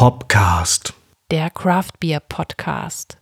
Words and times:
Hopcast. 0.00 0.94
Der 1.30 1.50
Craft 1.50 2.00
Beer 2.00 2.20
Podcast. 2.20 3.18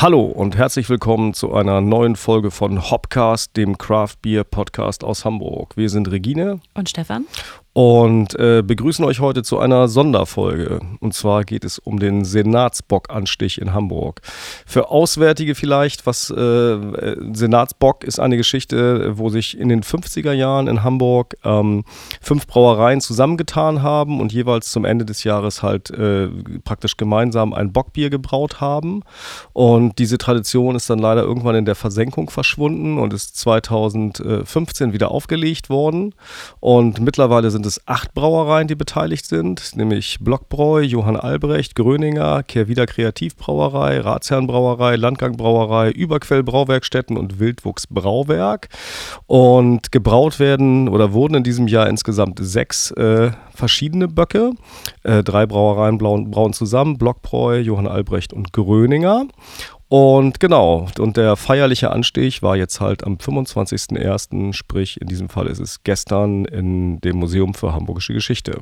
Hallo 0.00 0.26
und 0.26 0.56
herzlich 0.56 0.88
willkommen 0.88 1.34
zu 1.34 1.52
einer 1.52 1.80
neuen 1.80 2.14
Folge 2.14 2.52
von 2.52 2.88
Hopcast, 2.88 3.56
dem 3.56 3.78
Craft 3.78 4.14
Beer 4.22 4.44
Podcast 4.44 5.02
aus 5.02 5.24
Hamburg. 5.24 5.76
Wir 5.76 5.90
sind 5.90 6.08
Regine 6.12 6.60
Und 6.74 6.88
Stefan? 6.88 7.26
Und 7.78 8.36
äh, 8.40 8.64
begrüßen 8.66 9.04
euch 9.04 9.20
heute 9.20 9.44
zu 9.44 9.60
einer 9.60 9.86
Sonderfolge. 9.86 10.80
Und 10.98 11.14
zwar 11.14 11.44
geht 11.44 11.64
es 11.64 11.78
um 11.78 12.00
den 12.00 12.24
Senatsbock-Anstich 12.24 13.60
in 13.60 13.72
Hamburg. 13.72 14.20
Für 14.66 14.90
Auswärtige 14.90 15.54
vielleicht, 15.54 16.04
was 16.04 16.28
äh, 16.28 17.14
Senatsbock 17.32 18.02
ist 18.02 18.18
eine 18.18 18.36
Geschichte, 18.36 19.16
wo 19.16 19.28
sich 19.28 19.56
in 19.56 19.68
den 19.68 19.84
50er 19.84 20.32
Jahren 20.32 20.66
in 20.66 20.82
Hamburg 20.82 21.36
ähm, 21.44 21.84
fünf 22.20 22.48
Brauereien 22.48 23.00
zusammengetan 23.00 23.80
haben 23.80 24.20
und 24.20 24.32
jeweils 24.32 24.72
zum 24.72 24.84
Ende 24.84 25.04
des 25.04 25.22
Jahres 25.22 25.62
halt 25.62 25.88
äh, 25.90 26.26
praktisch 26.64 26.96
gemeinsam 26.96 27.52
ein 27.52 27.72
Bockbier 27.72 28.10
gebraut 28.10 28.60
haben. 28.60 29.04
Und 29.52 30.00
diese 30.00 30.18
Tradition 30.18 30.74
ist 30.74 30.90
dann 30.90 30.98
leider 30.98 31.22
irgendwann 31.22 31.54
in 31.54 31.64
der 31.64 31.76
Versenkung 31.76 32.28
verschwunden 32.28 32.98
und 32.98 33.14
ist 33.14 33.36
2015 33.36 34.92
wieder 34.92 35.12
aufgelegt 35.12 35.70
worden. 35.70 36.16
Und 36.58 37.00
mittlerweile 37.00 37.52
sind 37.52 37.67
es 37.67 37.67
acht 37.86 38.14
Brauereien, 38.14 38.68
die 38.68 38.74
beteiligt 38.74 39.26
sind, 39.26 39.76
nämlich 39.76 40.18
Blockbräu, 40.20 40.80
Johann 40.80 41.16
Albrecht, 41.16 41.74
Gröninger, 41.74 42.42
Kehrwieder 42.42 42.86
Kreativbrauerei, 42.86 44.00
Ratsherrenbrauerei, 44.00 44.96
Landgang 44.96 45.36
Brauerei, 45.36 45.90
Überquell 45.90 46.42
Brauwerkstätten 46.42 47.16
und 47.16 47.38
Wildwuchs 47.38 47.86
Brauwerk. 47.86 48.68
Und 49.26 49.92
gebraut 49.92 50.38
werden 50.38 50.88
oder 50.88 51.12
wurden 51.12 51.34
in 51.34 51.42
diesem 51.44 51.68
Jahr 51.68 51.88
insgesamt 51.88 52.38
sechs 52.40 52.90
äh, 52.92 53.30
verschiedene 53.54 54.08
Böcke. 54.08 54.52
Äh, 55.02 55.22
drei 55.22 55.46
Brauereien 55.46 55.98
brauen 55.98 56.52
zusammen, 56.52 56.96
Blockbräu, 56.96 57.58
Johann 57.58 57.86
Albrecht 57.88 58.32
und 58.32 58.52
Gröninger. 58.52 59.26
Und 59.88 60.38
genau, 60.38 60.86
und 60.98 61.16
der 61.16 61.36
feierliche 61.36 61.90
Anstich 61.90 62.42
war 62.42 62.56
jetzt 62.56 62.80
halt 62.80 63.04
am 63.04 63.14
25.01., 63.14 64.52
sprich 64.52 65.00
in 65.00 65.08
diesem 65.08 65.30
Fall 65.30 65.46
ist 65.46 65.60
es 65.60 65.82
gestern 65.82 66.44
in 66.44 67.00
dem 67.00 67.16
Museum 67.16 67.54
für 67.54 67.72
Hamburgische 67.72 68.12
Geschichte. 68.12 68.60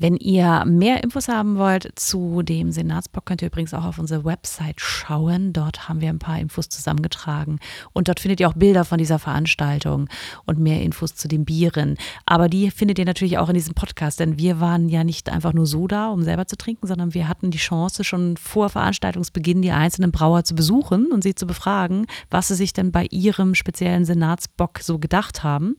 Wenn 0.00 0.16
ihr 0.16 0.64
mehr 0.64 1.04
Infos 1.04 1.28
haben 1.28 1.58
wollt 1.58 1.92
zu 1.94 2.40
dem 2.40 2.72
Senatsbock, 2.72 3.26
könnt 3.26 3.42
ihr 3.42 3.48
übrigens 3.48 3.74
auch 3.74 3.84
auf 3.84 3.98
unsere 3.98 4.24
Website 4.24 4.80
schauen. 4.80 5.52
Dort 5.52 5.90
haben 5.90 6.00
wir 6.00 6.08
ein 6.08 6.18
paar 6.18 6.38
Infos 6.38 6.70
zusammengetragen. 6.70 7.58
Und 7.92 8.08
dort 8.08 8.18
findet 8.18 8.40
ihr 8.40 8.48
auch 8.48 8.54
Bilder 8.54 8.86
von 8.86 8.96
dieser 8.96 9.18
Veranstaltung 9.18 10.08
und 10.46 10.58
mehr 10.58 10.80
Infos 10.80 11.16
zu 11.16 11.28
den 11.28 11.44
Bieren. 11.44 11.98
Aber 12.24 12.48
die 12.48 12.70
findet 12.70 12.98
ihr 12.98 13.04
natürlich 13.04 13.36
auch 13.36 13.50
in 13.50 13.54
diesem 13.54 13.74
Podcast, 13.74 14.20
denn 14.20 14.38
wir 14.38 14.58
waren 14.58 14.88
ja 14.88 15.04
nicht 15.04 15.28
einfach 15.28 15.52
nur 15.52 15.66
so 15.66 15.86
da, 15.86 16.08
um 16.08 16.22
selber 16.22 16.46
zu 16.46 16.56
trinken, 16.56 16.86
sondern 16.86 17.12
wir 17.12 17.28
hatten 17.28 17.50
die 17.50 17.58
Chance, 17.58 18.02
schon 18.02 18.38
vor 18.38 18.70
Veranstaltungsbeginn 18.70 19.60
die 19.60 19.70
einzelnen 19.70 20.12
Brauer 20.12 20.44
zu 20.44 20.54
besuchen 20.54 21.12
und 21.12 21.22
sie 21.22 21.34
zu 21.34 21.46
befragen, 21.46 22.06
was 22.30 22.48
sie 22.48 22.54
sich 22.54 22.72
denn 22.72 22.90
bei 22.90 23.06
ihrem 23.10 23.54
speziellen 23.54 24.06
Senatsbock 24.06 24.78
so 24.78 24.98
gedacht 24.98 25.42
haben. 25.42 25.76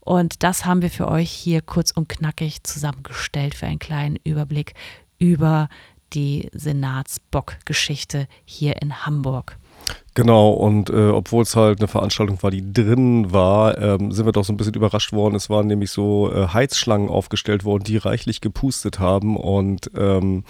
Und 0.00 0.42
das 0.42 0.66
haben 0.66 0.82
wir 0.82 0.90
für 0.90 1.08
euch 1.08 1.30
hier 1.30 1.62
kurz 1.62 1.90
und 1.90 2.10
knackig 2.10 2.64
zusammengestellt 2.64 3.61
für 3.62 3.68
einen 3.68 3.78
kleinen 3.78 4.18
Überblick 4.24 4.74
über 5.18 5.68
die 6.14 6.50
Senatsbock-Geschichte 6.52 8.26
hier 8.44 8.82
in 8.82 9.06
Hamburg. 9.06 9.56
Genau, 10.14 10.50
und 10.50 10.90
äh, 10.90 11.10
obwohl 11.10 11.42
es 11.42 11.54
halt 11.54 11.78
eine 11.78 11.88
Veranstaltung 11.88 12.42
war, 12.42 12.50
die 12.50 12.72
drin 12.72 13.32
war, 13.32 13.78
ähm, 13.78 14.10
sind 14.10 14.26
wir 14.26 14.32
doch 14.32 14.44
so 14.44 14.52
ein 14.52 14.56
bisschen 14.56 14.74
überrascht 14.74 15.12
worden. 15.12 15.36
Es 15.36 15.48
waren 15.48 15.68
nämlich 15.68 15.90
so 15.90 16.30
äh, 16.32 16.48
Heizschlangen 16.48 17.08
aufgestellt 17.08 17.64
worden, 17.64 17.84
die 17.84 17.96
reichlich 17.96 18.40
gepustet 18.40 18.98
haben. 18.98 19.36
Und 19.36 19.90
ähm, 19.96 20.44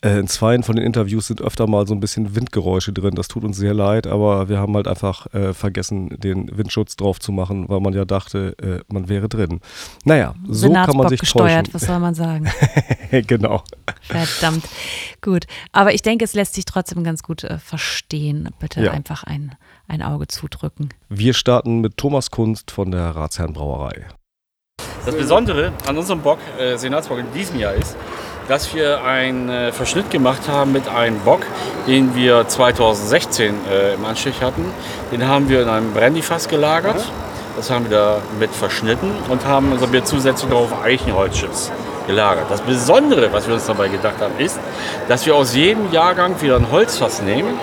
äh, 0.00 0.18
in 0.20 0.28
zweien 0.28 0.62
von 0.62 0.76
den 0.76 0.84
Interviews 0.84 1.26
sind 1.26 1.40
öfter 1.42 1.66
mal 1.66 1.86
so 1.86 1.94
ein 1.94 2.00
bisschen 2.00 2.36
Windgeräusche 2.36 2.92
drin. 2.92 3.14
Das 3.14 3.28
tut 3.28 3.44
uns 3.44 3.56
sehr 3.56 3.74
leid, 3.74 4.06
aber 4.06 4.48
wir 4.48 4.58
haben 4.58 4.74
halt 4.76 4.86
einfach 4.86 5.26
äh, 5.34 5.52
vergessen, 5.52 6.08
den 6.20 6.56
Windschutz 6.56 6.96
drauf 6.96 7.18
zu 7.18 7.32
machen, 7.32 7.68
weil 7.68 7.80
man 7.80 7.94
ja 7.94 8.04
dachte, 8.04 8.54
äh, 8.62 8.80
man 8.92 9.08
wäre 9.08 9.28
drin. 9.28 9.60
Naja, 10.04 10.34
so 10.46 10.72
kann 10.72 10.96
man 10.96 11.08
sich 11.08 11.20
gesteuert, 11.20 11.66
täuschen. 11.66 11.74
was 11.74 11.82
soll 11.82 11.98
man 11.98 12.14
sagen? 12.14 12.48
genau. 13.26 13.62
Verdammt. 14.02 14.64
Gut. 15.20 15.46
Aber 15.72 15.92
ich 15.92 16.02
denke, 16.02 16.24
es 16.24 16.34
lässt 16.34 16.54
sich 16.54 16.64
trotzdem 16.64 17.02
ganz 17.02 17.22
gut 17.22 17.42
äh, 17.44 17.58
verstehen. 17.58 18.48
Bitte 18.60 18.82
Ja. 18.84 18.92
einfach 18.92 19.24
ein, 19.24 19.56
ein 19.88 20.02
Auge 20.02 20.28
zudrücken. 20.28 20.90
Wir 21.08 21.34
starten 21.34 21.80
mit 21.80 21.96
Thomas 21.96 22.30
Kunst 22.30 22.70
von 22.70 22.90
der 22.92 23.10
Ratsherrenbrauerei. 23.16 24.06
Das 25.04 25.16
Besondere 25.16 25.72
an 25.86 25.96
unserem 25.96 26.20
Bock, 26.20 26.38
äh, 26.58 26.76
Senatsbock 26.76 27.18
in 27.18 27.32
diesem 27.32 27.58
Jahr 27.58 27.74
ist, 27.74 27.96
dass 28.48 28.74
wir 28.74 29.04
einen 29.04 29.48
äh, 29.48 29.72
Verschnitt 29.72 30.10
gemacht 30.10 30.48
haben 30.48 30.72
mit 30.72 30.88
einem 30.88 31.20
Bock, 31.20 31.42
den 31.86 32.14
wir 32.14 32.48
2016 32.48 33.54
äh, 33.70 33.94
im 33.94 34.04
Anstich 34.04 34.42
hatten. 34.42 34.64
Den 35.12 35.28
haben 35.28 35.48
wir 35.48 35.62
in 35.62 35.68
einem 35.68 35.92
Brandyfass 35.92 36.48
gelagert. 36.48 37.04
Das 37.56 37.70
haben 37.70 37.90
wir 37.90 37.96
da 37.96 38.18
mit 38.38 38.50
verschnitten 38.50 39.10
und 39.28 39.44
haben 39.44 39.72
unser 39.72 39.88
Bier 39.88 40.04
zusätzlich 40.04 40.50
noch 40.50 40.60
auf 40.60 40.82
Eichenholzchips 40.82 41.70
gelagert. 42.06 42.46
Das 42.48 42.62
Besondere, 42.62 43.32
was 43.32 43.46
wir 43.46 43.54
uns 43.54 43.66
dabei 43.66 43.88
gedacht 43.88 44.20
haben, 44.20 44.38
ist, 44.38 44.58
dass 45.08 45.26
wir 45.26 45.34
aus 45.34 45.54
jedem 45.54 45.92
Jahrgang 45.92 46.40
wieder 46.40 46.56
ein 46.56 46.70
Holzfass 46.70 47.20
nehmen 47.20 47.58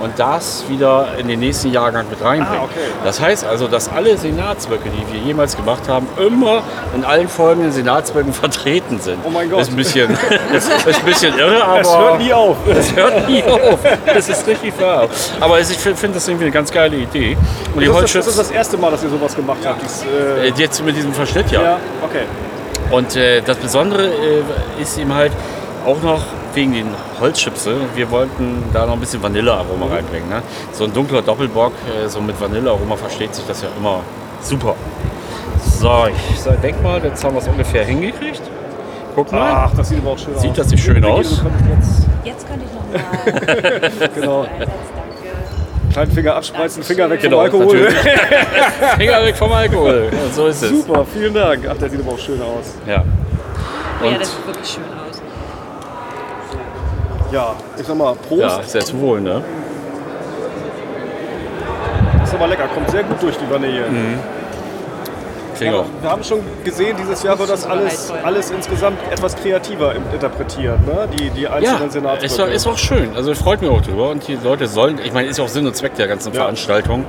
und 0.00 0.18
das 0.18 0.64
wieder 0.68 1.08
in 1.18 1.28
den 1.28 1.40
nächsten 1.40 1.72
Jahrgang 1.72 2.06
mit 2.10 2.22
reinbringen. 2.22 2.68
Das 3.04 3.20
heißt 3.20 3.44
also, 3.44 3.68
dass 3.68 3.88
alle 3.88 4.16
Senatsböcke, 4.16 4.88
die 4.90 5.12
wir 5.12 5.20
jemals 5.20 5.56
gemacht 5.56 5.88
haben, 5.88 6.06
immer 6.18 6.62
in 6.94 7.04
allen 7.04 7.28
folgenden 7.28 7.72
Senatsböcken 7.72 8.32
vertreten 8.44 9.00
sind. 9.00 9.18
Oh 9.24 9.30
mein 9.30 9.50
Gott. 9.50 9.62
Ist 9.62 9.70
ein 9.70 9.76
bisschen, 9.76 10.10
ist, 10.54 10.68
ist 10.68 10.98
ein 10.98 11.04
bisschen 11.04 11.38
irre, 11.38 11.64
aber 11.64 11.80
Es 11.80 11.96
hört 11.96 12.18
nie 12.18 12.32
auf. 12.32 12.56
es 12.66 12.96
hört 12.96 13.28
nie 13.28 13.42
auf. 13.44 13.78
Das 14.06 14.28
ist 14.28 14.46
richtig 14.46 14.80
wahr. 14.80 15.08
Aber 15.40 15.60
ich 15.60 15.66
finde 15.66 16.14
das 16.14 16.28
irgendwie 16.28 16.44
eine 16.44 16.52
ganz 16.52 16.70
geile 16.70 16.96
Idee. 16.96 17.36
Und 17.74 17.80
die 17.80 17.86
Das 17.86 17.88
ist, 17.88 17.88
das 17.88 17.94
Holzschütze, 17.94 18.30
ist 18.30 18.38
das 18.38 18.50
erste 18.50 18.76
Mal, 18.76 18.90
dass 18.90 19.02
ihr 19.02 19.10
sowas 19.10 19.34
gemacht 19.34 19.58
habt. 19.64 19.82
Dies, 19.82 20.04
äh, 20.04 20.48
äh, 20.48 20.52
jetzt 20.56 20.84
mit 20.84 20.96
diesem 20.96 21.12
Verschnitt, 21.12 21.50
ja. 21.50 21.62
ja, 21.62 21.76
okay. 22.02 22.24
Und 22.90 23.16
äh, 23.16 23.40
das 23.42 23.56
Besondere 23.56 24.06
äh, 24.08 24.82
ist 24.82 24.98
eben 24.98 25.14
halt 25.14 25.32
auch 25.86 26.00
noch 26.02 26.22
wegen 26.54 26.72
den 26.72 26.86
Holzchipse. 27.20 27.76
Wir 27.94 28.10
wollten 28.10 28.64
da 28.72 28.86
noch 28.86 28.94
ein 28.94 29.00
bisschen 29.00 29.22
Vanillearoma 29.22 29.86
reinbringen. 29.86 30.28
Ne? 30.28 30.42
So 30.72 30.84
ein 30.84 30.92
dunkler 30.92 31.22
Doppelbock, 31.22 31.72
äh, 32.04 32.08
so 32.08 32.20
mit 32.20 32.40
Vanillearoma 32.40 32.96
versteht 32.96 33.34
sich 33.34 33.44
das 33.46 33.62
ja 33.62 33.68
immer 33.76 34.00
super. 34.40 34.74
So, 35.64 36.06
ich 36.08 36.40
so, 36.40 36.50
denk 36.50 36.82
mal, 36.82 37.02
jetzt 37.02 37.24
haben 37.24 37.34
wir 37.34 37.40
es 37.40 37.48
ungefähr 37.48 37.84
hingekriegt. 37.84 38.42
Guck 39.14 39.32
mal. 39.32 39.66
Ach, 39.68 39.76
das 39.76 39.88
sieht 39.88 39.98
aber 39.98 40.10
auch 40.10 40.18
schön 40.18 40.34
aus. 40.34 40.42
Sieht 40.42 40.58
das 40.58 40.68
nicht 40.68 40.84
schön 40.84 41.04
aus? 41.04 41.42
Jetzt 42.24 42.48
könnte 42.48 42.64
ich 42.64 42.72
noch 42.74 43.14
mal. 43.24 43.82
Jetzt, 43.82 44.14
genau. 44.14 44.46
Kleinen 45.92 46.10
Finger 46.10 46.34
abspreizen, 46.34 46.82
Finger 46.82 47.08
weg 47.08 47.20
Genau, 47.20 47.36
vom 47.36 47.44
Alkohol. 47.44 47.88
Finger 48.98 49.24
weg 49.24 49.36
vom 49.36 49.52
Alkohol. 49.52 50.08
Ja, 50.10 50.18
so 50.32 50.46
ist 50.46 50.62
es. 50.62 50.70
Super, 50.70 51.04
vielen 51.04 51.32
Dank. 51.32 51.68
Ach, 51.70 51.76
der 51.76 51.88
sieht 51.88 52.00
aber 52.00 52.12
auch 52.12 52.18
schön 52.18 52.40
aus. 52.42 52.74
Ja. 52.86 52.92
ja, 52.94 53.02
Und 54.08 54.20
das 54.20 54.30
sieht 54.32 54.46
wirklich 54.46 54.68
schön 54.68 54.82
aus. 54.82 55.03
Ja, 57.32 57.54
ich 57.78 57.86
sag 57.86 57.96
mal, 57.96 58.14
Prost. 58.28 58.40
ja, 58.40 58.62
sehr 58.62 58.82
zu 58.82 59.00
wohl, 59.00 59.20
ne? 59.20 59.42
Ist 62.22 62.34
aber 62.34 62.46
lecker, 62.46 62.68
kommt 62.72 62.90
sehr 62.90 63.02
gut 63.02 63.20
durch 63.22 63.36
die 63.36 63.50
Vanille. 63.50 63.88
Mhm. 63.88 64.18
Klingt 65.56 65.72
Ja, 65.72 65.80
auch. 65.82 65.84
wir 66.02 66.10
haben 66.10 66.24
schon 66.24 66.40
gesehen, 66.64 66.96
dieses 67.00 67.22
Jahr 67.22 67.38
wird 67.38 67.48
das 67.48 67.64
alles, 67.64 68.12
alles 68.24 68.50
insgesamt 68.50 68.98
etwas 69.12 69.36
kreativer 69.36 69.94
interpretiert, 70.12 70.84
ne? 70.84 71.06
die, 71.16 71.30
die 71.30 71.42
Ja, 71.42 71.50
einzelnen 71.52 72.06
ist, 72.20 72.40
auch- 72.40 72.48
ist 72.48 72.66
auch 72.66 72.76
schön. 72.78 73.10
Also 73.14 73.34
freut 73.34 73.60
mich 73.60 73.70
auch 73.70 73.80
drüber. 73.80 74.10
Und 74.10 74.26
die 74.26 74.34
Leute 74.42 74.66
sollen, 74.66 74.98
ich 75.04 75.12
meine, 75.12 75.28
ist 75.28 75.38
ja 75.38 75.44
auch 75.44 75.48
Sinn 75.48 75.64
und 75.64 75.76
Zweck 75.76 75.94
der 75.94 76.08
ganzen 76.08 76.32
Ja. 76.32 76.40
Veranstaltung. 76.40 77.04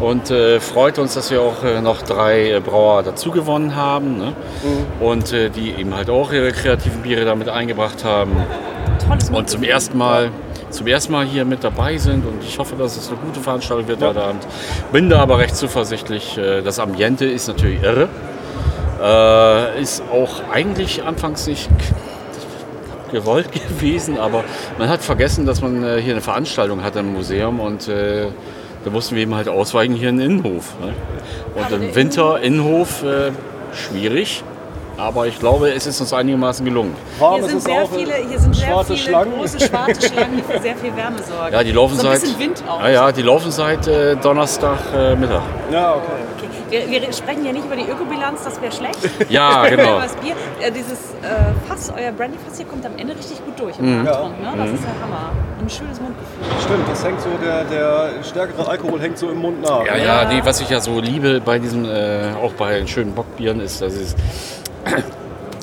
Und 0.00 0.32
äh, 0.32 0.58
freut 0.58 0.98
uns, 0.98 1.14
dass 1.14 1.30
wir 1.30 1.40
auch 1.40 1.62
äh, 1.62 1.80
noch 1.80 2.02
drei 2.02 2.50
äh, 2.54 2.60
Brauer 2.60 3.04
dazu 3.04 3.30
gewonnen 3.30 3.76
haben. 3.76 4.18
Ne? 4.18 4.32
Mhm. 4.64 5.06
Und 5.06 5.32
äh, 5.32 5.48
die 5.50 5.70
eben 5.78 5.94
halt 5.94 6.10
auch 6.10 6.32
ihre 6.32 6.50
kreativen 6.50 7.02
Biere 7.02 7.24
damit 7.24 7.48
eingebracht 7.48 8.02
haben. 8.04 8.32
Tolles 9.06 9.30
Und 9.30 9.48
zum 9.48 9.62
ersten 9.62 9.98
Mal. 9.98 10.30
Zum 10.70 10.88
ersten 10.88 11.12
Mal 11.12 11.24
hier 11.24 11.44
mit 11.44 11.62
dabei 11.62 11.96
sind 11.96 12.26
und 12.26 12.42
ich 12.42 12.58
hoffe, 12.58 12.74
dass 12.74 12.96
es 12.96 13.08
eine 13.08 13.18
gute 13.18 13.38
Veranstaltung 13.40 13.86
wird 13.86 14.02
heute 14.02 14.20
Abend. 14.20 14.44
Bin 14.92 15.08
da 15.08 15.20
aber 15.20 15.38
recht 15.38 15.56
zuversichtlich. 15.56 16.36
Äh, 16.36 16.62
Das 16.62 16.80
Ambiente 16.80 17.24
ist 17.24 17.46
natürlich 17.46 17.80
irre. 17.82 18.08
Äh, 19.00 19.80
ist 19.80 20.02
auch 20.12 20.42
eigentlich 20.52 21.04
anfangs 21.04 21.46
nicht 21.46 21.70
gewollt 23.12 23.48
gewesen, 23.68 24.18
aber 24.18 24.42
man 24.76 24.88
hat 24.88 25.02
vergessen, 25.02 25.46
dass 25.46 25.62
man 25.62 25.84
äh, 25.84 26.00
hier 26.02 26.14
eine 26.14 26.20
Veranstaltung 26.20 26.82
hat 26.82 26.96
im 26.96 27.12
Museum 27.12 27.60
und 27.60 27.88
da 27.88 28.90
mussten 28.90 29.14
wir 29.14 29.22
eben 29.22 29.34
halt 29.34 29.48
ausweichen 29.48 29.94
hier 29.94 30.08
in 30.08 30.18
den 30.18 30.30
Innenhof. 30.40 30.74
Ne? 30.80 30.92
Und 31.54 31.72
im 31.72 31.94
Winter 31.94 32.40
Innenhof 32.40 33.04
schwierig. 33.72 34.42
Aber 34.98 35.26
ich 35.26 35.38
glaube, 35.38 35.70
es 35.72 35.86
ist 35.86 36.00
uns 36.00 36.12
einigermaßen 36.12 36.64
gelungen. 36.64 36.94
Warm 37.18 37.40
Hier 37.40 37.50
sind 37.50 37.62
sehr 37.62 37.86
viele, 37.86 38.14
hier 38.14 38.38
sind 38.38 38.56
sehr 38.56 38.84
viele 38.84 38.98
Schlangen. 38.98 39.32
große 39.34 39.60
schwarze 39.60 40.08
Schlangen, 40.08 40.36
die 40.36 40.52
für 40.52 40.60
sehr 40.60 40.76
viel 40.76 40.96
Wärme 40.96 41.18
sorgen. 41.22 41.52
Ja, 41.52 41.62
die 41.62 41.72
laufen 41.72 41.96
so 41.98 42.08
ein 42.08 42.14
seit. 42.14 42.22
bisschen 42.22 42.38
Wind 42.38 42.62
auch. 42.66 42.80
Ja, 42.80 42.88
ja, 42.88 43.12
die 43.12 43.22
laufen 43.22 43.50
seit 43.50 43.86
äh, 43.86 44.16
Donnerstag 44.16 44.78
äh, 44.94 45.14
Mittag. 45.14 45.42
Ja, 45.70 45.94
okay. 45.96 46.48
Wir, 46.68 46.90
wir 46.90 47.12
sprechen 47.12 47.44
ja 47.44 47.52
nicht 47.52 47.64
über 47.64 47.76
die 47.76 47.88
Ökobilanz, 47.88 48.42
das 48.42 48.60
wäre 48.60 48.72
schlecht. 48.72 48.98
Ja, 49.28 49.66
genau. 49.68 49.92
Aber 49.92 50.02
das 50.02 50.16
Bier, 50.16 50.34
äh, 50.60 50.72
dieses 50.72 50.92
äh, 51.22 51.68
Fass, 51.68 51.92
euer 51.96 52.10
Brandy-Fass 52.12 52.56
hier 52.56 52.66
kommt 52.66 52.84
am 52.84 52.96
Ende 52.96 53.14
richtig 53.14 53.44
gut 53.44 53.58
durch 53.60 53.78
im 53.78 54.02
Nachtrunk. 54.02 54.40
Ne? 54.40 54.52
Das 54.56 54.70
ist 54.70 54.82
ja 54.82 54.90
Hammer. 55.00 55.30
Ein 55.60 55.70
schönes 55.70 56.00
Mundgefühl. 56.00 56.44
Stimmt, 56.64 56.88
das 56.90 57.04
hängt 57.04 57.20
so, 57.20 57.28
der, 57.42 57.64
der 57.64 58.24
stärkere 58.24 58.66
Alkohol 58.68 59.00
hängt 59.00 59.16
so 59.18 59.28
im 59.30 59.38
Mund 59.38 59.62
nach. 59.62 59.84
Ja, 59.86 59.96
ja, 59.96 60.24
nee, 60.28 60.40
was 60.42 60.60
ich 60.60 60.68
ja 60.70 60.80
so 60.80 60.98
liebe 61.00 61.40
bei 61.40 61.58
diesen, 61.58 61.84
äh, 61.84 62.32
auch 62.42 62.52
bei 62.54 62.78
den 62.78 62.88
schönen 62.88 63.14
Bockbieren, 63.14 63.60
ist, 63.60 63.80
dass 63.82 63.94
es. 63.94 64.16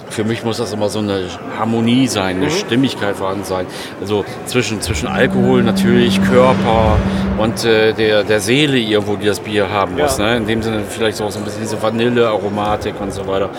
Für 0.09 0.23
mich 0.23 0.43
muss 0.43 0.57
das 0.57 0.71
immer 0.73 0.89
so 0.89 0.99
eine 0.99 1.25
Harmonie 1.57 2.07
sein, 2.07 2.37
eine 2.37 2.51
Stimmigkeit 2.51 3.15
vorhanden 3.15 3.45
sein. 3.45 3.65
Also 3.99 4.23
zwischen, 4.45 4.79
zwischen 4.79 5.07
Alkohol 5.07 5.63
natürlich, 5.63 6.21
Körper 6.23 6.97
und 7.39 7.65
äh, 7.65 7.93
der, 7.93 8.23
der 8.23 8.39
Seele 8.39 8.77
irgendwo, 8.77 9.15
die 9.15 9.25
das 9.25 9.39
Bier 9.39 9.69
haben 9.71 9.95
muss. 9.97 10.19
Ja. 10.19 10.25
Ne? 10.25 10.37
In 10.37 10.45
dem 10.47 10.61
Sinne 10.61 10.83
vielleicht 10.87 11.19
auch 11.19 11.31
so 11.31 11.39
ein 11.39 11.45
bisschen 11.45 11.61
diese 11.61 11.81
Vanillearomatik 11.81 13.01
und 13.01 13.11
so 13.11 13.25
weiter. 13.27 13.49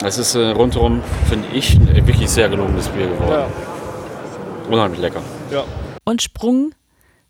Das 0.00 0.16
ist 0.16 0.34
äh, 0.34 0.48
rundherum, 0.52 1.02
finde 1.28 1.48
ich, 1.52 1.76
ein 1.76 2.06
wirklich 2.06 2.30
sehr 2.30 2.48
gelungenes 2.48 2.88
Bier 2.88 3.08
geworden. 3.08 3.30
Ja, 3.30 3.46
Unheimlich 4.70 5.00
lecker. 5.00 5.20
ja. 5.50 5.64
Und 6.04 6.22
Sprung 6.22 6.72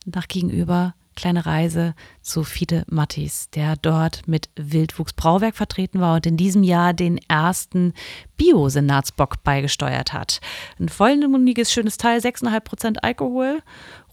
nach 0.06 0.28
gegenüber, 0.28 0.94
kleine 1.18 1.46
Reise 1.46 1.94
zu 2.22 2.44
Fiete 2.44 2.84
Mattis, 2.88 3.50
der 3.50 3.74
dort 3.74 4.28
mit 4.28 4.50
Wildwuchs 4.54 5.14
Brauwerk 5.14 5.56
vertreten 5.56 6.00
war 6.00 6.14
und 6.14 6.26
in 6.26 6.36
diesem 6.36 6.62
Jahr 6.62 6.94
den 6.94 7.18
ersten 7.28 7.92
Bio-Senatsbock 8.36 9.42
beigesteuert 9.42 10.12
hat. 10.12 10.40
Ein 10.78 10.88
vollmundiges, 10.88 11.72
schönes 11.72 11.96
Teil, 11.96 12.20
6,5% 12.20 12.98
Alkohol, 12.98 13.62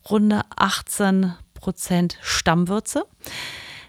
runde 0.09 0.41
18% 0.57 1.35
Stammwürze. 2.21 3.05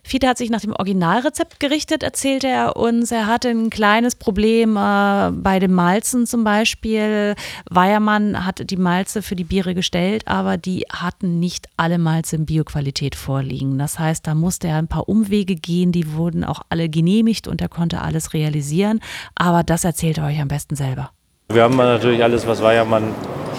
Fiete 0.06 0.28
hat 0.28 0.38
sich 0.38 0.50
nach 0.50 0.60
dem 0.60 0.72
Originalrezept 0.72 1.58
gerichtet, 1.58 2.04
erzählte 2.04 2.46
er 2.46 2.76
uns. 2.76 3.10
Er 3.10 3.26
hatte 3.26 3.48
ein 3.48 3.70
kleines 3.70 4.14
Problem 4.14 4.76
äh, 4.76 5.30
bei 5.32 5.58
den 5.58 5.72
Malzen 5.72 6.26
zum 6.26 6.44
Beispiel. 6.44 7.34
Weiermann 7.68 8.46
hat 8.46 8.70
die 8.70 8.76
Malze 8.76 9.20
für 9.20 9.34
die 9.34 9.42
Biere 9.42 9.74
gestellt, 9.74 10.28
aber 10.28 10.58
die 10.58 10.84
hatten 10.92 11.40
nicht 11.40 11.66
alle 11.76 11.98
Malze 11.98 12.36
in 12.36 12.46
Bioqualität 12.46 13.16
vorliegen. 13.16 13.78
Das 13.78 13.98
heißt, 13.98 14.24
da 14.28 14.36
musste 14.36 14.68
er 14.68 14.76
ein 14.76 14.86
paar 14.86 15.08
Umwege 15.08 15.56
gehen, 15.56 15.90
die 15.90 16.14
wurden 16.14 16.44
auch 16.44 16.62
alle 16.68 16.88
genehmigt 16.88 17.48
und 17.48 17.60
er 17.60 17.68
konnte 17.68 18.00
alles 18.00 18.32
realisieren. 18.32 19.00
Aber 19.34 19.64
das 19.64 19.82
erzählt 19.82 20.18
er 20.18 20.26
euch 20.26 20.40
am 20.40 20.46
besten 20.46 20.76
selber. 20.76 21.10
Wir 21.48 21.64
haben 21.64 21.76
natürlich 21.76 22.22
alles, 22.22 22.46
was 22.46 22.62
Weiermann 22.62 23.12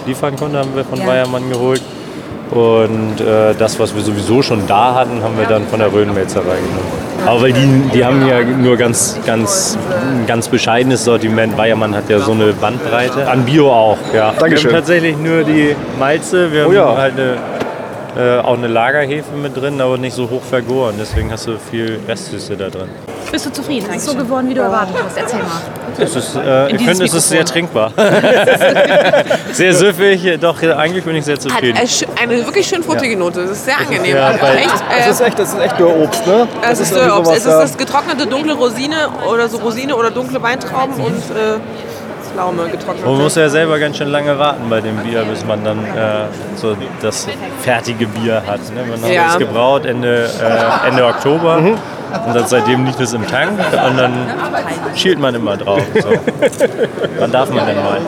liefern 0.06 0.34
konnte, 0.36 0.58
haben 0.58 0.74
wir 0.74 0.84
von 0.86 0.98
Ja. 0.98 1.06
Weiermann 1.06 1.50
geholt. 1.50 1.82
Und 2.50 3.20
äh, 3.20 3.54
das, 3.58 3.78
was 3.78 3.94
wir 3.94 4.02
sowieso 4.02 4.40
schon 4.42 4.66
da 4.66 4.94
hatten, 4.94 5.22
haben 5.22 5.36
wir 5.38 5.46
dann 5.46 5.66
von 5.66 5.80
der 5.80 5.92
Röhnmelzerei 5.92 6.56
genommen. 6.56 7.08
Aber 7.26 7.42
weil 7.42 7.52
die, 7.52 7.66
die 7.92 8.04
haben 8.04 8.26
ja 8.26 8.42
nur 8.42 8.76
ganz, 8.76 9.18
ganz, 9.26 9.76
ein 9.90 10.26
ganz 10.26 10.48
bescheidenes 10.48 11.04
Sortiment. 11.04 11.58
Weiermann 11.58 11.94
hat 11.94 12.08
ja 12.08 12.20
so 12.20 12.32
eine 12.32 12.52
Bandbreite. 12.54 13.28
An 13.28 13.44
Bio 13.44 13.70
auch, 13.70 13.98
ja. 14.14 14.32
Dankeschön. 14.38 14.70
Wir 14.70 14.76
haben 14.76 14.80
tatsächlich 14.80 15.16
nur 15.18 15.44
die 15.44 15.76
Malze. 15.98 16.50
Wir 16.52 16.62
haben 16.62 16.70
Oh 16.70 16.74
ja. 16.74 16.96
halt 16.96 17.14
eine, 17.18 17.36
äh, 18.16 18.40
auch 18.40 18.56
eine 18.56 18.68
Lagerhefe 18.68 19.36
mit 19.36 19.54
drin, 19.56 19.80
aber 19.80 19.98
nicht 19.98 20.14
so 20.14 20.30
hoch 20.30 20.42
vergoren. 20.42 20.94
Deswegen 20.98 21.30
hast 21.30 21.46
du 21.46 21.58
viel 21.58 21.98
Restsüße 22.08 22.56
da 22.56 22.70
drin. 22.70 22.88
Bist 23.30 23.44
du 23.46 23.50
zufrieden? 23.52 23.88
Ist 23.90 23.96
es 23.96 24.04
so 24.06 24.14
geworden, 24.16 24.48
wie 24.48 24.54
du 24.54 24.62
erwartet 24.62 24.96
hast? 25.04 25.16
Erzähl 25.16 25.40
mal. 25.40 25.60
Es 26.00 26.14
ist, 26.16 26.36
äh, 26.36 26.70
ich 26.74 26.82
finde, 26.82 27.04
es 27.04 27.12
ist 27.14 27.28
sehr 27.28 27.44
trinkbar. 27.44 27.90
sehr 29.52 29.74
süffig, 29.74 30.38
doch 30.40 30.62
eigentlich 30.62 31.04
bin 31.04 31.16
ich 31.16 31.24
sehr 31.24 31.34
Hat 31.34 31.42
zufrieden. 31.42 31.76
äh, 31.76 31.82
sch- 31.84 32.06
eine 32.20 32.44
wirklich 32.46 32.66
schön 32.66 32.82
fruchtige 32.82 33.16
Note. 33.16 33.42
Das 33.42 33.50
ist 33.52 33.64
sehr 33.64 33.78
angenehm. 33.78 34.16
ja 34.16 34.26
Also 34.28 34.46
echt, 34.46 34.70
Das 34.90 35.06
äh, 35.06 35.10
ist 35.10 35.20
echt, 35.20 35.38
das 35.38 35.52
ist 35.52 35.60
echt 35.60 35.78
Dörrobst, 35.78 36.26
ne? 36.26 36.48
es 36.70 36.80
ist 36.80 36.92
irgendwie 36.92 37.10
Obst. 37.18 37.26
sowas, 37.26 37.38
Es 37.38 37.44
ist 37.46 37.58
das 37.72 37.76
getrocknete 37.76 38.26
dunkle 38.26 38.54
Rosine 38.54 39.08
oder 39.30 39.48
so 39.48 39.58
Rosine 39.58 39.94
oder 39.96 40.10
dunkle 40.10 40.42
Weintrauben 40.42 40.94
und 40.94 41.16
äh, 41.16 41.58
Pflaume 42.32 42.68
getrocknet. 42.68 43.04
Man 43.04 43.18
muss 43.18 43.34
ja 43.34 43.48
selber 43.48 43.78
ganz 43.78 43.96
schön 43.98 44.08
lange 44.08 44.38
warten 44.38 44.68
bei 44.70 44.80
dem 44.80 44.96
Bier, 44.98 45.22
bis 45.24 45.44
man 45.44 45.64
dann 45.64 45.78
äh, 45.84 46.26
so 46.56 46.76
das 47.02 47.26
fertige 47.62 48.06
Bier 48.06 48.42
hat. 48.46 48.60
Ne? 48.74 48.84
Man 48.88 49.02
hat 49.02 49.10
Ja. 49.10 49.26
es 49.32 49.38
gebraut 49.38 49.84
Ende, 49.86 50.28
äh, 50.40 50.88
Ende 50.88 51.04
Oktober 51.04 51.60
und 52.26 52.34
dann 52.34 52.46
seitdem 52.46 52.84
liegt 52.84 53.00
es 53.00 53.12
im 53.12 53.26
Tank 53.26 53.58
und 53.58 53.96
dann 53.96 54.12
schielt 54.94 55.18
man 55.18 55.34
immer 55.34 55.56
drauf. 55.56 55.82
So. 55.94 56.10
Wann 57.18 57.32
darf 57.32 57.50
man 57.50 57.66
denn 57.66 57.76
mal? 57.76 58.00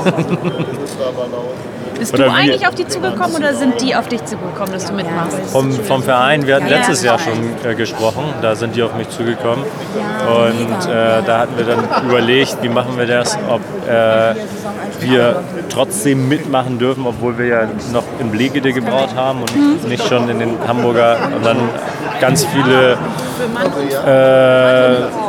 Bist 2.00 2.14
Oder 2.14 2.24
du 2.24 2.32
eigentlich 2.32 2.66
auf 2.66 2.74
die 2.74 2.88
zugekommen 2.88 3.36
oder 3.36 3.52
sind 3.52 3.78
die 3.82 3.94
auf 3.94 4.08
dich 4.08 4.24
zugekommen, 4.24 4.72
dass 4.72 4.86
du 4.86 4.94
mitmachst? 4.94 5.36
Vom, 5.52 5.70
vom 5.70 6.02
Verein, 6.02 6.46
wir 6.46 6.56
hatten 6.56 6.68
letztes 6.68 7.02
Jahr 7.02 7.18
schon 7.18 7.34
äh, 7.62 7.74
gesprochen, 7.74 8.24
da 8.40 8.56
sind 8.56 8.74
die 8.74 8.82
auf 8.82 8.94
mich 8.94 9.10
zugekommen. 9.10 9.62
Und 9.62 10.88
äh, 10.90 11.22
da 11.26 11.40
hatten 11.40 11.58
wir 11.58 11.66
dann 11.66 11.84
überlegt, 12.08 12.56
wie 12.62 12.70
machen 12.70 12.96
wir 12.96 13.06
das, 13.06 13.36
ob 13.50 13.60
äh, 13.86 14.34
wir 15.00 15.42
trotzdem 15.68 16.26
mitmachen 16.26 16.78
dürfen, 16.78 17.06
obwohl 17.06 17.36
wir 17.36 17.46
ja 17.46 17.68
noch 17.92 18.04
in 18.18 18.30
Blegede 18.30 18.72
gebraut 18.72 19.14
haben 19.14 19.42
und 19.42 19.86
nicht 19.86 20.08
schon 20.08 20.26
in 20.30 20.38
den 20.38 20.56
Hamburger. 20.66 21.18
Und 21.36 21.44
dann 21.44 21.58
ganz 22.18 22.46
viele 22.46 22.96
äh, 24.06 25.19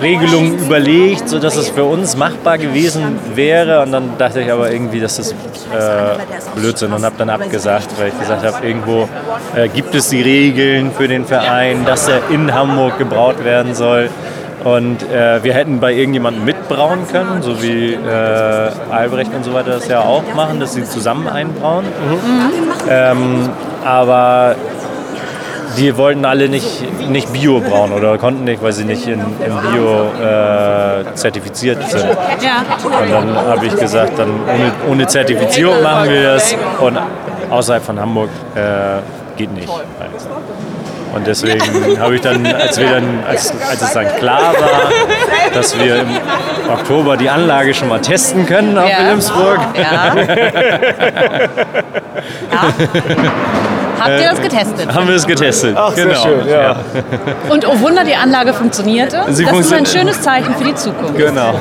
Regelungen 0.00 0.58
überlegt, 0.58 1.28
sodass 1.28 1.56
es 1.56 1.68
für 1.68 1.84
uns 1.84 2.16
machbar 2.16 2.58
gewesen 2.58 3.18
wäre. 3.34 3.82
Und 3.82 3.92
dann 3.92 4.18
dachte 4.18 4.40
ich 4.40 4.50
aber 4.50 4.70
irgendwie, 4.70 5.00
das 5.00 5.18
ist 5.18 5.32
äh, 5.32 6.56
Blödsinn 6.58 6.92
und 6.92 7.04
habe 7.04 7.16
dann 7.18 7.30
abgesagt, 7.30 7.88
weil 7.98 8.08
ich 8.08 8.18
gesagt 8.18 8.44
habe, 8.44 8.66
irgendwo 8.66 9.08
äh, 9.54 9.68
gibt 9.68 9.94
es 9.94 10.08
die 10.08 10.22
Regeln 10.22 10.92
für 10.92 11.08
den 11.08 11.24
Verein, 11.24 11.84
dass 11.84 12.08
er 12.08 12.30
in 12.30 12.52
Hamburg 12.52 12.98
gebraut 12.98 13.44
werden 13.44 13.74
soll. 13.74 14.10
Und 14.64 15.02
äh, 15.10 15.42
wir 15.42 15.54
hätten 15.54 15.80
bei 15.80 15.94
irgendjemandem 15.94 16.44
mitbrauen 16.44 17.08
können, 17.10 17.40
so 17.42 17.62
wie 17.62 17.94
äh, 17.94 18.70
Albrecht 18.90 19.32
und 19.34 19.42
so 19.42 19.54
weiter 19.54 19.70
das 19.70 19.88
ja 19.88 20.00
auch 20.00 20.22
machen, 20.34 20.60
dass 20.60 20.74
sie 20.74 20.84
zusammen 20.84 21.28
einbrauen. 21.28 21.86
Ähm, 22.88 23.48
aber 23.84 24.56
die 25.76 25.96
wollten 25.96 26.24
alle 26.24 26.48
nicht, 26.48 27.08
nicht 27.08 27.32
Bio 27.32 27.60
brauen 27.60 27.92
oder 27.92 28.18
konnten 28.18 28.44
nicht, 28.44 28.62
weil 28.62 28.72
sie 28.72 28.84
nicht 28.84 29.06
in, 29.06 29.20
in 29.20 29.72
Bio 29.72 30.10
äh, 30.22 31.14
zertifiziert 31.14 31.78
sind. 31.90 32.06
Ja. 32.40 32.64
Und 32.84 33.10
dann 33.10 33.36
habe 33.36 33.66
ich 33.66 33.76
gesagt, 33.76 34.18
dann 34.18 34.28
ohne, 34.28 34.72
ohne 34.90 35.06
Zertifizierung 35.06 35.82
machen 35.82 36.10
wir 36.10 36.34
das 36.34 36.54
und 36.80 36.98
außerhalb 37.50 37.84
von 37.84 38.00
Hamburg 38.00 38.30
äh, 38.54 38.60
geht 39.36 39.52
nicht. 39.54 39.68
Und 41.12 41.26
deswegen 41.26 41.98
habe 41.98 42.14
ich 42.14 42.20
dann, 42.20 42.46
als, 42.46 42.78
wir 42.78 42.88
dann 42.88 43.02
als, 43.28 43.52
als 43.68 43.82
es 43.82 43.92
dann 43.92 44.06
klar 44.16 44.54
war, 44.60 44.92
dass 45.52 45.76
wir 45.76 46.02
im 46.02 46.08
Oktober 46.72 47.16
die 47.16 47.28
Anlage 47.28 47.74
schon 47.74 47.88
mal 47.88 48.00
testen 48.00 48.46
können 48.46 48.78
auf 48.78 48.88
Ja. 48.88 48.98
Wilhelmsburg, 48.98 49.58
Ja. 49.74 50.14
Habt 54.00 54.20
ihr 54.20 54.30
das 54.30 54.40
getestet? 54.40 54.94
haben 54.94 55.08
wir 55.08 55.14
es 55.14 55.26
getestet. 55.26 55.76
Ach, 55.76 55.94
sehr 55.94 56.06
genau. 56.06 56.22
schön, 56.22 56.48
ja. 56.48 56.76
Und 57.48 57.66
oh 57.68 57.80
Wunder, 57.80 58.04
die 58.04 58.14
Anlage 58.14 58.52
funktionierte. 58.52 59.24
Sie 59.28 59.44
das 59.44 59.52
ist 59.52 59.72
ein 59.72 59.84
funktioniert. 59.84 59.88
schönes 59.88 60.22
Zeichen 60.22 60.54
für 60.54 60.64
die 60.64 60.74
Zukunft. 60.74 61.16
Genau. 61.16 61.60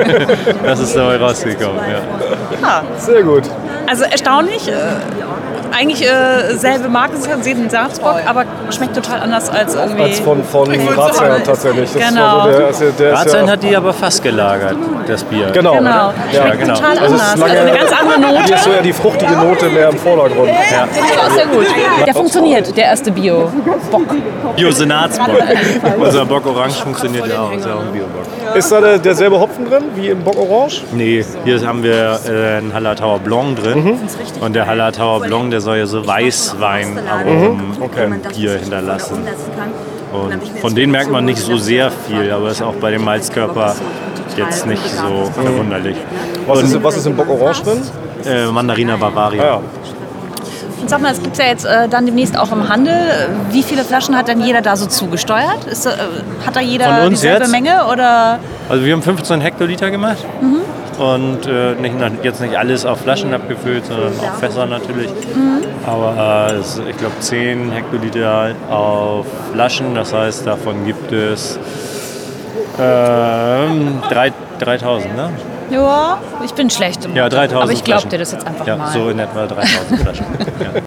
das 0.64 0.80
ist 0.80 0.96
dabei 0.96 1.16
rausgekommen. 1.16 1.80
Ja. 2.60 2.82
Sehr 2.98 3.22
gut. 3.22 3.44
Also 3.86 4.04
erstaunlich. 4.04 4.70
Eigentlich 5.72 6.02
äh, 6.02 6.54
selbe 6.56 6.88
Marke, 6.88 7.16
Seden 7.40 7.68
Salzburg, 7.70 8.22
aber 8.26 8.44
schmeckt 8.70 8.94
total 8.94 9.20
anders 9.20 9.48
als 9.50 9.74
irgendwie. 9.74 10.02
Als 10.02 10.20
von, 10.20 10.42
von 10.44 10.68
Ratsherrn 10.70 11.42
tatsächlich. 11.44 11.90
Das 11.92 12.08
Genau. 12.08 12.42
so 12.44 12.48
der, 12.50 12.66
also 12.66 12.84
der 12.98 13.12
ist 13.12 13.18
Ratsheim 13.20 13.46
ja, 13.46 13.52
hat 13.52 13.62
die 13.62 13.76
aber 13.76 13.92
fast 13.92 14.22
gelagert, 14.22 14.74
das 15.06 15.24
Bier. 15.24 15.50
Genau. 15.52 15.74
Genau. 15.76 16.12
Ja, 16.32 16.42
Schmeckt 16.42 16.60
genau. 16.60 16.74
total 16.74 16.98
Also 16.98 17.04
anders. 17.14 17.34
ist 17.34 17.38
lange- 17.40 17.50
also 17.52 17.62
eine 17.68 17.78
ganz 17.78 17.92
andere 17.92 18.20
Note. 18.20 18.44
Hier 18.44 18.54
ist 18.56 18.64
so 18.64 18.70
ja 18.70 18.82
die 18.82 18.92
fruchtige 18.92 19.32
Note 19.32 19.68
mehr 19.68 19.88
im 19.90 19.98
Vordergrund. 19.98 20.48
Ja. 20.48 20.86
Ich 20.92 21.18
auch 21.20 21.30
sehr 21.30 21.46
gut. 21.46 21.66
Der 22.06 22.14
funktioniert, 22.14 22.76
der 22.76 22.84
erste 22.84 23.10
Bio. 23.10 23.50
Bio-Senatsbock. 24.56 25.28
Unser 25.98 26.24
Bock 26.26 26.46
Orange 26.46 26.74
funktioniert 26.82 27.26
ja 27.26 27.40
auch, 27.42 27.52
ist 27.52 27.66
ja 27.66 27.74
auch 27.74 27.80
ein 27.80 27.92
Biobock. 27.92 28.26
Ist 28.56 28.72
da 28.72 28.80
der, 28.80 28.98
derselbe 28.98 29.38
Hopfen 29.38 29.68
drin 29.68 29.84
wie 29.96 30.08
im 30.08 30.24
Bock 30.24 30.38
Orange? 30.38 30.82
Nee, 30.92 31.22
hier 31.44 31.66
haben 31.66 31.82
wir 31.82 32.18
äh, 32.26 32.56
einen 32.56 32.72
Hallertauer 32.72 33.18
Blanc 33.18 33.62
drin. 33.62 33.98
Und 34.40 34.54
der 34.54 34.66
Hallertauer 34.66 35.20
Blanc, 35.20 35.50
der 35.50 35.60
soll 35.60 35.76
ja 35.76 35.86
so 35.86 36.06
Weißweinaromen 36.06 37.76
im 37.80 38.32
Bier 38.32 38.58
hinterlassen. 38.58 39.18
Und 40.12 40.60
von 40.60 40.74
denen 40.74 40.92
merkt 40.92 41.10
man 41.10 41.26
nicht 41.26 41.38
so 41.38 41.58
sehr 41.58 41.90
viel, 41.90 42.30
aber 42.30 42.50
ist 42.50 42.62
auch 42.62 42.74
bei 42.76 42.90
dem 42.92 43.04
Malzkörper 43.04 43.74
jetzt 44.36 44.66
nicht 44.66 44.88
so 44.88 45.30
verwunderlich. 45.34 45.96
Was, 46.46 46.62
ist, 46.62 46.82
was 46.82 46.96
ist 46.96 47.06
im 47.06 47.16
Bock 47.16 47.28
Orange 47.28 47.62
drin? 47.62 47.82
äh, 48.26 48.46
Mandarina 48.46 48.96
Bavaria. 48.96 49.42
Ah, 49.42 49.46
ja. 49.46 49.60
Sag 50.86 51.00
mal, 51.00 51.10
es 51.12 51.22
gibt 51.22 51.36
ja 51.38 51.46
jetzt 51.46 51.64
äh, 51.64 51.88
dann 51.88 52.06
demnächst 52.06 52.38
auch 52.38 52.52
im 52.52 52.68
Handel. 52.68 52.94
Wie 53.50 53.62
viele 53.62 53.82
Flaschen 53.82 54.16
hat 54.16 54.28
denn 54.28 54.40
jeder 54.40 54.60
da 54.60 54.76
so 54.76 54.86
zugesteuert? 54.86 55.64
Ist, 55.70 55.86
äh, 55.86 55.90
hat 56.46 56.54
da 56.54 56.60
jeder 56.60 57.08
dieselbe 57.08 57.44
jetzt? 57.44 57.50
Menge 57.50 57.86
oder? 57.90 58.38
Also 58.68 58.84
wir 58.84 58.92
haben 58.92 59.02
15 59.02 59.40
Hektoliter 59.40 59.90
gemacht 59.90 60.18
und 60.98 61.46
äh, 61.46 61.74
nicht, 61.74 61.94
jetzt 62.22 62.40
nicht 62.40 62.56
alles 62.56 62.84
auf 62.84 63.00
Flaschen 63.00 63.32
abgefüllt, 63.34 63.86
sondern 63.86 64.12
auch 64.20 64.34
Fässer 64.38 64.66
natürlich. 64.66 65.10
Aber 65.86 66.48
äh, 66.50 66.56
es, 66.56 66.80
ich 66.88 66.96
glaube 66.96 67.18
10 67.20 67.70
Hektoliter 67.72 68.50
auf 68.70 69.26
Flaschen, 69.52 69.94
das 69.94 70.12
heißt 70.12 70.46
davon 70.46 70.84
gibt 70.84 71.10
es 71.12 71.58
drei- 72.76 74.32
3000, 74.60 75.16
ne? 75.16 75.30
Ja, 75.70 76.18
ich 76.44 76.52
bin 76.52 76.70
schlecht 76.70 77.04
im 77.04 77.14
Ja, 77.14 77.24
Mathe. 77.24 77.36
3000 77.36 77.62
Aber 77.62 77.72
ich 77.72 77.84
glaube 77.84 78.08
dir 78.08 78.18
das 78.18 78.32
jetzt 78.32 78.46
einfach 78.46 78.66
Ja, 78.66 78.76
mal. 78.76 78.92
so 78.92 79.08
in 79.08 79.18
etwa 79.18 79.46
3000 79.46 80.00
Flaschen. 80.00 80.26
Ja. 80.60 80.82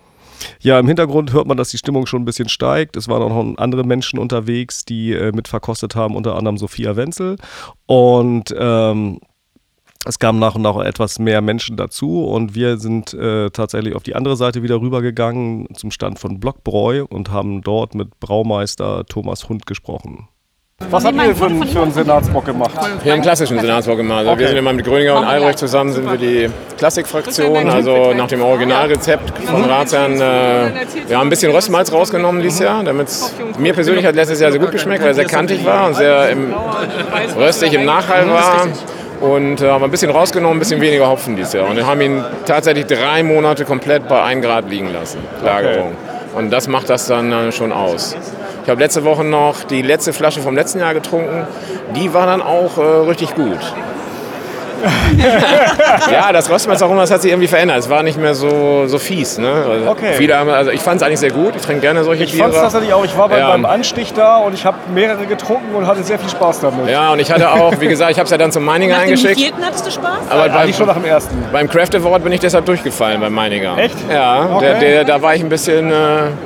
Ja, 0.62 0.80
im 0.80 0.88
Hintergrund 0.88 1.32
hört 1.32 1.48
man, 1.48 1.56
dass 1.56 1.70
die 1.70 1.78
Stimmung 1.78 2.06
schon 2.06 2.22
ein 2.22 2.26
bisschen 2.26 2.50
steigt. 2.50 2.98
Es 2.98 3.08
waren 3.08 3.22
auch 3.22 3.30
noch 3.30 3.58
andere 3.58 3.86
Menschen 3.86 4.20
unterwegs, 4.20 4.84
die 4.84 5.14
äh, 5.14 5.32
mit 5.32 5.48
verkostet 5.48 5.96
haben, 5.96 6.16
unter 6.18 6.36
anderem 6.36 6.58
Sophia 6.58 6.98
Wenzel. 6.98 7.38
Und 7.86 8.54
ähm, 8.58 9.20
es 10.06 10.20
kamen 10.20 10.40
nach 10.40 10.56
und 10.56 10.62
nach 10.64 10.78
etwas 10.80 11.18
mehr 11.18 11.40
Menschen 11.42 11.78
dazu 11.78 12.26
und 12.26 12.56
wir 12.56 12.78
sind 12.78 13.14
äh, 13.14 13.50
tatsächlich 13.52 13.96
auf 13.96 14.04
die 14.04 14.16
andere 14.16 14.36
Seite 14.36 14.62
wieder 14.62 14.82
rübergegangen 14.82 15.68
zum 15.76 15.92
Stand 15.92 16.20
von 16.20 16.40
Blockbräu 16.42 17.06
und 17.10 17.32
haben 17.32 17.62
dort 17.62 17.96
mit 17.96 18.20
Braumeister 18.20 19.06
Thomas 19.06 19.48
Hund 19.48 19.66
gesprochen. 19.66 20.28
Was 20.88 21.04
habt 21.06 21.16
ihr 21.18 21.36
für, 21.36 21.46
einen- 21.46 21.68
für 21.68 21.82
einen 21.82 21.92
Senatsbock 21.92 22.46
gemacht? 22.46 22.72
Wir 23.04 23.12
haben 23.12 23.16
einen 23.18 23.22
klassischen 23.22 23.60
Senatsbock 23.60 23.98
gemacht. 23.98 24.26
Also 24.26 24.40
Wir 24.40 24.48
sind 24.48 24.58
immer 24.58 24.74
mit 24.74 24.86
Gröninger 24.86 25.18
und 25.20 25.26
Albrecht 25.26 25.60
zusammen, 25.60 25.92
sind 25.92 26.10
wir 26.10 26.18
die 26.18 26.50
Klassikfraktion, 26.78 27.70
also 27.70 28.14
nach 28.14 28.28
dem 28.28 28.42
Originalrezept 28.42 29.38
von 29.46 29.66
Ratsherrn. 29.66 30.16
Äh, 30.16 30.72
wir 31.08 31.18
haben 31.18 31.28
ein 31.28 31.30
bisschen 31.30 31.52
Röstmalz 31.52 31.92
rausgenommen 31.92 32.42
dieses 32.42 32.60
Jahr, 32.60 32.84
damit 32.84 33.10
mir 33.60 33.74
persönlich 33.74 34.06
hat 34.06 34.16
letztes 34.16 34.40
Jahr 34.40 34.52
sehr 34.52 34.60
gut 34.60 34.72
geschmeckt, 34.72 35.02
weil 35.02 35.10
er 35.10 35.16
sehr 35.16 35.26
kantig 35.26 35.64
war 35.66 35.88
und 35.88 35.96
sehr 35.96 36.30
im, 36.30 36.54
röstig 37.38 37.74
im 37.74 37.86
Nachhall 37.86 38.28
war. 38.30 38.68
Und 39.22 39.62
äh, 39.62 39.70
haben 39.70 39.84
ein 39.84 39.92
bisschen 39.92 40.12
rausgenommen, 40.12 40.56
ein 40.56 40.60
bisschen 40.60 40.80
weniger 40.80 41.10
Hopfen 41.10 41.36
dieses 41.36 41.52
Jahr. 41.54 41.68
Und 41.70 41.76
wir 41.76 41.86
haben 41.86 42.00
ihn 42.00 42.24
tatsächlich 42.46 42.86
drei 42.86 43.22
Monate 43.22 43.66
komplett 43.66 44.08
bei 44.08 44.24
1 44.24 44.44
Grad 44.46 44.70
liegen 44.70 44.94
lassen, 44.94 45.20
Lagerung. 45.44 45.92
Und 46.36 46.52
das 46.52 46.70
macht 46.70 46.90
das 46.90 47.06
dann 47.08 47.32
äh, 47.34 47.52
schon 47.52 47.74
aus. 47.74 48.16
Ich 48.70 48.72
habe 48.72 48.84
letzte 48.84 49.04
Woche 49.04 49.24
noch 49.24 49.64
die 49.64 49.82
letzte 49.82 50.14
Flasche 50.14 50.42
vom 50.42 50.54
letzten 50.54 50.78
Jahr 50.80 50.94
getrunken. 50.94 51.48
Die 51.96 52.14
war 52.14 52.28
dann 52.28 52.40
auch 52.44 52.78
äh, 52.78 52.82
richtig 53.10 53.34
gut. 53.34 53.58
ja, 56.12 56.32
das 56.32 56.50
Röstmalz 56.50 56.82
auch 56.82 56.90
immer, 56.92 57.02
das 57.02 57.12
hat 57.12 57.22
sich 57.24 57.32
irgendwie 57.32 57.48
verändert. 57.50 57.80
Es 57.80 57.90
war 57.90 58.02
nicht 58.04 58.18
mehr 58.18 58.34
so, 58.36 58.86
so 58.86 58.98
fies. 59.00 59.38
Ne? 59.40 59.52
Also 59.70 59.90
Okay. 59.90 60.14
Viele 60.14 60.38
haben, 60.38 60.50
also 60.50 60.70
ich 60.72 60.80
fand 60.82 61.02
es 61.02 61.04
eigentlich 61.08 61.20
sehr 61.20 61.32
gut. 61.32 61.56
Ich 61.56 61.64
trinke 61.64 61.82
gerne 61.82 62.04
solche 62.04 62.24
Ich 62.26 62.32
Biere. 62.32 62.44
fand 62.44 62.54
es 62.56 62.62
tatsächlich 62.62 62.94
auch. 62.94 63.04
Ich 63.04 63.18
war 63.18 63.28
bei, 63.28 63.40
Ja. 63.40 63.50
beim 63.50 63.66
Anstich 63.66 64.14
da 64.14 64.38
und 64.38 64.54
ich 64.54 64.66
habe 64.66 64.78
mehrere 64.94 65.26
getrunken 65.26 65.76
und 65.76 65.86
hatte 65.88 66.04
sehr 66.04 66.18
viel 66.20 66.30
Spaß 66.30 66.62
damit. 66.62 66.90
Ja, 66.90 67.12
und 67.12 67.20
ich 67.20 67.32
hatte 67.32 67.52
auch, 67.52 67.74
wie 67.80 67.88
gesagt, 67.88 68.12
ich 68.12 68.18
habe 68.20 68.26
es 68.26 68.32
ja 68.32 68.38
dann 68.38 68.52
zum 68.52 68.64
Meininger 68.64 68.94
Nach 68.96 69.02
dem 69.02 69.10
eingeschickt. 69.16 69.40
vierten 69.40 69.66
hattest 69.66 69.86
du 69.88 69.92
Spaß? 69.92 70.12
Aber 70.30 70.44
Eigentlich 70.44 70.54
beim, 70.54 70.74
schon 70.74 70.88
nach 70.88 70.94
dem 70.96 71.06
ersten. 71.06 71.44
beim 71.52 71.68
Craft 71.68 71.96
Award 71.96 72.24
bin 72.24 72.32
ich 72.34 72.40
deshalb 72.40 72.66
durchgefallen 72.66 73.20
beim 73.20 73.34
Meininger. 73.34 73.78
Echt? 73.80 73.96
Ja, 74.10 74.48
Okay. 74.56 74.66
der, 74.80 74.80
der, 74.80 75.04
da 75.06 75.22
war 75.22 75.34
ich 75.36 75.42
ein 75.42 75.50
bisschen, 75.50 75.90
äh, 75.92 75.94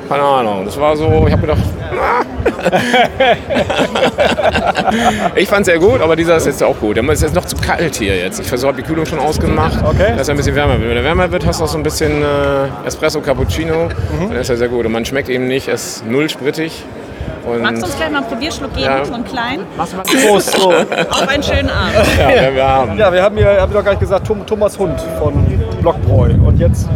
keine 0.08 0.22
Ahnung. 0.22 0.62
Das 0.64 0.80
war 0.80 0.96
so, 0.96 1.24
ich 1.26 1.32
habe 1.32 1.42
gedacht. 1.42 1.58
ich 5.36 5.48
fand 5.48 5.60
es 5.62 5.66
sehr 5.66 5.78
gut, 5.78 6.00
aber 6.00 6.16
dieser 6.16 6.36
ist 6.36 6.46
jetzt 6.46 6.62
auch 6.62 6.78
gut. 6.78 6.96
Es 6.98 7.04
ist 7.14 7.22
jetzt 7.22 7.34
noch 7.34 7.44
zu 7.44 7.56
kalt 7.56 7.96
hier 7.96 8.16
jetzt. 8.16 8.40
Ich 8.40 8.46
versuche, 8.46 8.74
die 8.74 8.82
Kühlung 8.82 9.06
schon 9.06 9.18
ausgemacht, 9.18 9.82
Okay. 9.84 10.14
dass 10.16 10.28
er 10.28 10.34
ein 10.34 10.36
bisschen 10.36 10.54
wärmer 10.54 10.78
wird. 10.78 10.90
Wenn 10.90 10.96
er 10.96 11.04
wärmer 11.04 11.30
wird, 11.30 11.46
hast 11.46 11.60
du 11.60 11.64
auch 11.64 11.68
so 11.68 11.78
ein 11.78 11.82
bisschen 11.82 12.22
äh, 12.22 12.86
Espresso 12.86 13.20
Cappuccino. 13.20 13.88
Dann 14.28 14.36
ist 14.36 14.50
er 14.50 14.56
sehr 14.56 14.68
gut. 14.68 14.86
Und 14.86 14.92
man 14.92 15.04
schmeckt 15.04 15.28
eben 15.28 15.46
nicht, 15.46 15.68
es 15.68 15.96
ist 15.96 16.06
null 16.06 16.28
sprittig. 16.28 16.84
Und 17.46 17.60
Magst 17.62 17.82
du 17.82 17.86
uns 17.86 17.96
gleich 17.96 18.10
mal 18.10 18.18
einen 18.18 18.26
Probierschluck 18.28 18.72
geben, 18.72 18.86
Ja. 18.86 19.04
so 19.04 19.12
einen 19.12 19.24
kleinen? 19.24 19.64
Prost. 19.76 20.56
So. 20.58 20.72
Auf 21.10 21.28
einen 21.28 21.42
schönen 21.42 21.68
Abend. 21.68 21.94
ja, 22.18 22.28
wir- 22.42 22.54
wir 22.54 22.68
haben. 22.68 22.98
Ja, 22.98 23.12
wir 23.12 23.22
haben 23.22 23.36
hier, 23.36 23.60
hab 23.60 23.68
ich 23.68 23.74
doch 23.74 23.84
gar 23.84 23.90
nicht 23.90 24.00
gesagt, 24.00 24.26
Thomas 24.46 24.78
Hund 24.78 24.98
von 25.18 25.34
Blockbräu. 25.82 26.30
Und 26.46 26.58
jetzt. 26.58 26.88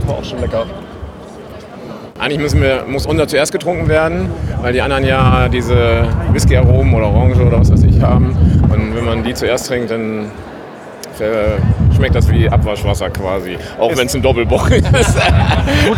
Das 0.00 0.08
war 0.08 0.18
auch 0.18 0.24
schon 0.24 0.40
lecker. 0.40 0.66
Eigentlich 2.18 2.40
müssen 2.40 2.60
wir, 2.60 2.84
muss 2.88 3.06
unser 3.06 3.28
zuerst 3.28 3.52
getrunken 3.52 3.88
werden, 3.88 4.28
weil 4.60 4.72
die 4.72 4.82
anderen 4.82 5.04
ja 5.04 5.48
diese 5.48 6.02
Whisky-Aromen 6.32 6.92
oder 6.94 7.06
Orange 7.08 7.40
oder 7.40 7.60
was 7.60 7.70
weiß 7.70 7.84
ich 7.84 8.00
haben. 8.00 8.36
Und 8.72 8.96
wenn 8.96 9.04
man 9.04 9.22
die 9.22 9.34
zuerst 9.34 9.68
trinkt, 9.68 9.90
dann 9.90 10.26
schmeckt 11.96 12.14
das 12.14 12.30
wie 12.30 12.48
Abwaschwasser 12.48 13.10
quasi. 13.10 13.56
Auch 13.78 13.96
wenn 13.96 14.06
es 14.06 14.14
ein 14.14 14.22
Doppelbock 14.22 14.70
ist. 14.70 14.86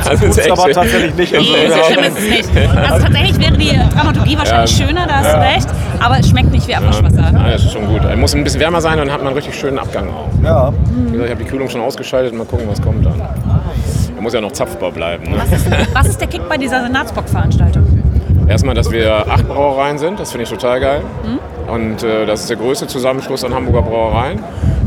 Also 0.08 0.24
Tut's 0.26 0.36
ist 0.36 0.38
echt- 0.38 0.50
aber 0.50 0.70
tatsächlich 0.70 1.14
nicht. 1.14 1.34
Also, 1.34 1.52
Nee, 1.52 1.68
so 1.68 1.92
schlimm 1.92 2.04
ist 2.04 2.18
es 2.18 2.28
nicht. 2.30 2.48
Also 2.90 3.04
tatsächlich 3.04 3.38
wäre 3.38 3.52
die 3.58 3.78
Dramaturgie 3.94 4.38
wahrscheinlich 4.38 4.78
Ja. 4.78 4.86
schöner, 4.86 5.06
da 5.06 5.12
hast 5.16 5.32
du 5.34 5.38
recht. 5.40 5.68
Aber 6.02 6.18
es 6.18 6.28
schmeckt 6.30 6.50
nicht 6.52 6.66
wie 6.68 6.74
Abwaschwasser. 6.74 7.32
Ja, 7.34 7.50
das 7.50 7.64
ist 7.64 7.72
schon 7.72 7.86
gut. 7.86 8.02
Er 8.04 8.16
muss 8.16 8.34
ein 8.34 8.44
bisschen 8.44 8.60
wärmer 8.60 8.80
sein, 8.80 8.96
dann 8.96 9.10
hat 9.10 9.18
man 9.18 9.28
einen 9.28 9.36
richtig 9.36 9.54
schönen 9.58 9.78
Abgang 9.78 10.08
auch. 10.08 10.28
ja. 10.42 10.72
Wie 10.72 11.12
gesagt, 11.12 11.24
ich 11.26 11.30
habe 11.34 11.44
die 11.44 11.50
Kühlung 11.50 11.68
schon 11.68 11.82
ausgeschaltet, 11.82 12.32
mal 12.34 12.46
gucken, 12.46 12.66
was 12.68 12.80
kommt 12.80 13.04
dann. 13.04 13.20
Er 14.20 14.22
muss 14.22 14.34
ja 14.34 14.42
noch 14.42 14.52
zapfbar 14.52 14.92
bleiben. 14.92 15.30
Ne? 15.30 15.38
Was 15.38 15.50
ist, 15.50 15.94
was 15.94 16.08
ist 16.08 16.20
der 16.20 16.28
Kick 16.28 16.46
bei 16.46 16.58
dieser 16.58 16.82
Senatsbock-Veranstaltung? 16.82 17.86
Erstmal, 18.46 18.74
dass 18.74 18.92
wir 18.92 19.26
acht 19.26 19.48
Brauereien 19.48 19.96
sind, 19.96 20.20
das 20.20 20.30
finde 20.32 20.42
ich 20.44 20.50
total 20.50 20.78
geil. 20.78 21.00
Und 21.72 22.02
äh, 22.02 22.26
das 22.26 22.40
ist 22.42 22.50
der 22.50 22.58
größte 22.58 22.86
Zusammenschluss 22.86 23.44
an 23.44 23.54
Hamburger 23.54 23.80
Brauereien. 23.80 24.40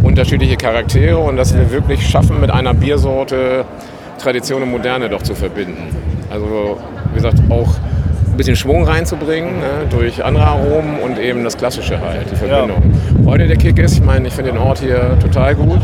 Unterschiedliche 0.03 0.55
Charaktere 0.55 1.17
und 1.17 1.37
dass 1.37 1.55
wir 1.55 1.71
wirklich 1.71 2.07
schaffen, 2.07 2.41
mit 2.41 2.51
einer 2.51 2.75
Biersorte 2.75 3.65
Tradition 4.19 4.61
und 4.61 4.69
Moderne 4.69 5.09
doch 5.09 5.23
zu 5.23 5.33
verbinden. 5.33 5.95
Also, 6.29 6.77
wie 7.09 7.15
gesagt, 7.15 7.39
auch 7.49 7.69
ein 8.27 8.37
bisschen 8.37 8.55
Schwung 8.55 8.83
reinzubringen 8.83 9.61
ne, 9.61 9.87
durch 9.89 10.23
andere 10.23 10.45
Aromen 10.45 10.99
und 11.03 11.17
eben 11.17 11.43
das 11.43 11.57
Klassische 11.57 11.99
halt, 11.99 12.29
die 12.29 12.35
Verbindung. 12.35 12.83
Heute 13.25 13.47
der 13.47 13.57
Kick 13.57 13.79
ist, 13.79 13.95
ich 13.95 14.03
meine, 14.03 14.27
ich 14.27 14.33
finde 14.35 14.51
den 14.51 14.61
Ort 14.61 14.77
hier 14.77 15.17
total 15.19 15.55
gut. 15.55 15.81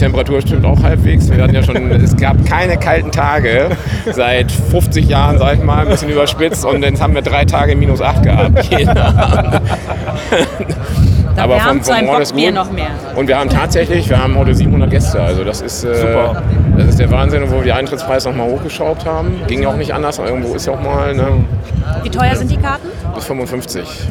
Die 0.00 0.04
Temperatur 0.06 0.40
stimmt 0.40 0.64
auch 0.64 0.82
halbwegs. 0.82 1.28
Wir 1.30 1.42
hatten 1.42 1.54
ja 1.54 1.62
schon, 1.62 1.76
es 1.90 2.16
gab 2.16 2.42
keine 2.46 2.78
kalten 2.78 3.12
Tage 3.12 3.66
seit 4.10 4.50
50 4.50 5.06
Jahren, 5.06 5.36
sag 5.36 5.58
ich 5.58 5.62
mal, 5.62 5.80
ein 5.82 5.88
bisschen 5.90 6.08
überspitzt. 6.08 6.64
Und 6.64 6.82
jetzt 6.82 7.02
haben 7.02 7.14
wir 7.14 7.20
drei 7.20 7.44
Tage 7.44 7.76
minus 7.76 8.00
8 8.00 8.22
gehabt. 8.22 8.70
Da 11.36 11.44
Aber 11.44 11.60
vom- 11.60 11.80
vom 11.80 12.08
Ort 12.08 12.22
ist 12.22 12.34
gut. 12.34 12.52
noch 12.52 12.72
mehr. 12.72 12.88
Und 13.14 13.28
wir 13.28 13.38
haben 13.38 13.48
tatsächlich, 13.48 14.08
wir 14.10 14.20
haben 14.20 14.36
heute 14.36 14.52
700 14.52 14.90
Gäste. 14.90 15.22
Also 15.22 15.44
das 15.44 15.60
ist, 15.60 15.84
äh, 15.84 15.94
Super. 15.94 16.42
das 16.76 16.88
ist 16.88 16.98
der 16.98 17.10
Wahnsinn, 17.12 17.44
wo 17.48 17.56
wir 17.56 17.62
die 17.62 17.72
Eintrittspreise 17.72 18.30
noch 18.30 18.36
mal 18.36 18.46
hochgeschraubt 18.48 19.06
haben. 19.06 19.40
Ging 19.46 19.62
ja 19.62 19.68
auch 19.68 19.76
nicht 19.76 19.94
anders, 19.94 20.18
aber 20.18 20.28
irgendwo 20.28 20.54
ist 20.54 20.66
ja 20.66 20.72
auch 20.72 20.82
mal 20.82 21.14
ne, 21.14 21.28
Wie 22.02 22.10
teuer 22.10 22.34
sind 22.34 22.50
die 22.50 22.56
Karten? 22.56 22.79
Bis 23.20 23.26
55. 23.26 24.08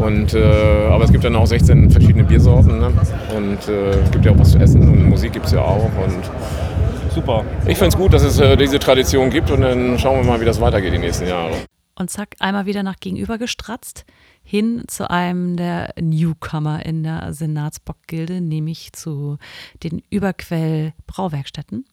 Und, 0.00 0.34
äh, 0.34 0.86
aber 0.88 1.04
es 1.04 1.12
gibt 1.12 1.24
dann 1.24 1.36
auch 1.36 1.46
16 1.46 1.90
verschiedene 1.90 2.24
Biersorten. 2.24 2.78
Ne? 2.78 2.92
Und 3.36 3.68
äh, 3.68 3.90
es 3.90 4.10
gibt 4.10 4.24
ja 4.24 4.32
auch 4.32 4.38
was 4.38 4.52
zu 4.52 4.58
essen 4.58 4.82
und 4.88 5.08
Musik 5.08 5.32
gibt 5.32 5.46
es 5.46 5.52
ja 5.52 5.62
auch. 5.62 5.84
Und 5.84 7.14
Super. 7.14 7.44
ich 7.66 7.76
finde 7.76 7.88
es 7.88 7.96
gut, 7.96 8.12
dass 8.12 8.22
es 8.22 8.38
äh, 8.38 8.56
diese 8.56 8.78
Tradition 8.78 9.30
gibt 9.30 9.50
und 9.50 9.62
dann 9.62 9.98
schauen 9.98 10.18
wir 10.18 10.24
mal, 10.24 10.40
wie 10.40 10.44
das 10.44 10.60
weitergeht 10.60 10.92
die 10.92 10.98
nächsten 10.98 11.26
Jahre. 11.26 11.54
Und 11.96 12.08
zack, 12.10 12.36
einmal 12.38 12.66
wieder 12.66 12.82
nach 12.82 12.96
gegenüber 12.98 13.36
gestratzt, 13.36 14.06
hin 14.42 14.84
zu 14.86 15.10
einem 15.10 15.56
der 15.56 15.92
Newcomer 16.00 16.86
in 16.86 17.02
der 17.02 17.34
Senatsbock-Gilde, 17.34 18.40
nämlich 18.40 18.92
zu 18.94 19.36
den 19.82 20.00
Überquell 20.08 20.94
Brauwerkstätten. 21.06 21.84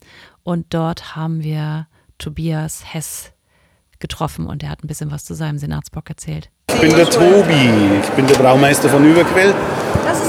Und 0.43 0.67
dort 0.73 1.15
haben 1.15 1.43
wir 1.43 1.87
Tobias 2.19 2.93
Hess 2.93 3.33
getroffen 3.99 4.45
und 4.47 4.63
er 4.63 4.69
hat 4.69 4.83
ein 4.83 4.87
bisschen 4.87 5.11
was 5.11 5.25
zu 5.25 5.33
seinem 5.33 5.57
Senatsbock 5.57 6.09
erzählt. 6.09 6.49
Ich 6.73 6.79
bin 6.81 6.95
der 6.95 7.09
Tobi, 7.09 7.71
ich 8.03 8.09
bin 8.11 8.27
der 8.27 8.35
Braumeister 8.35 8.89
von 8.89 9.03
Überquell. 9.05 9.53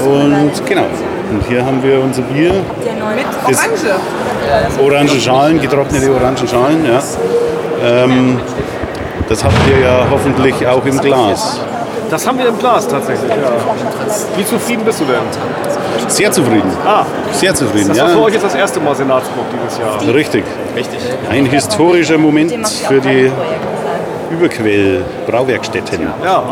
Und 0.05 0.67
genau, 0.67 0.85
und 1.31 1.47
hier 1.49 1.65
haben 1.65 1.83
wir 1.83 2.01
unser 2.03 2.23
Bier. 2.23 2.53
Mit 2.53 3.27
Das- 3.49 3.67
Orange. 3.67 4.81
Orange 4.81 5.21
Schalen, 5.21 5.61
getrocknete 5.61 6.11
orange 6.15 6.47
Schalen, 6.49 6.85
ja. 6.87 7.03
Ähm, 7.83 8.41
das 9.29 9.45
habt 9.45 9.55
ihr 9.71 9.81
ja 9.81 10.07
hoffentlich 10.11 10.67
auch 10.67 10.85
im 10.87 10.99
Glas. 11.01 11.61
Das 12.11 12.27
haben 12.27 12.39
wir 12.39 12.49
im 12.49 12.59
Glas 12.59 12.89
tatsächlich, 12.89 13.31
ja. 13.31 13.37
Wie 14.37 14.45
zufrieden 14.45 14.83
bist 14.85 15.01
du 15.01 15.05
denn? 15.05 16.09
Sehr 16.09 16.33
zufrieden. 16.33 16.71
Ah, 16.87 17.05
Sehr 17.33 17.55
zufrieden, 17.55 17.89
das 17.89 18.01
war 18.01 18.09
für 18.09 18.23
euch 18.23 18.29
ja. 18.29 18.35
jetzt 18.35 18.45
das 18.45 18.55
erste 18.55 18.81
Mal 18.81 18.95
Senatsbock 18.95 19.45
dieses 19.53 19.79
Jahr. 19.79 20.15
Richtig. 20.15 20.45
Ein 21.31 21.47
historischer 21.47 22.19
Moment 22.19 22.67
für 22.67 23.01
die 23.01 23.31
Überquell 24.31 25.05
Brauwerkstätten. 25.27 26.09
Ja, 26.25 26.43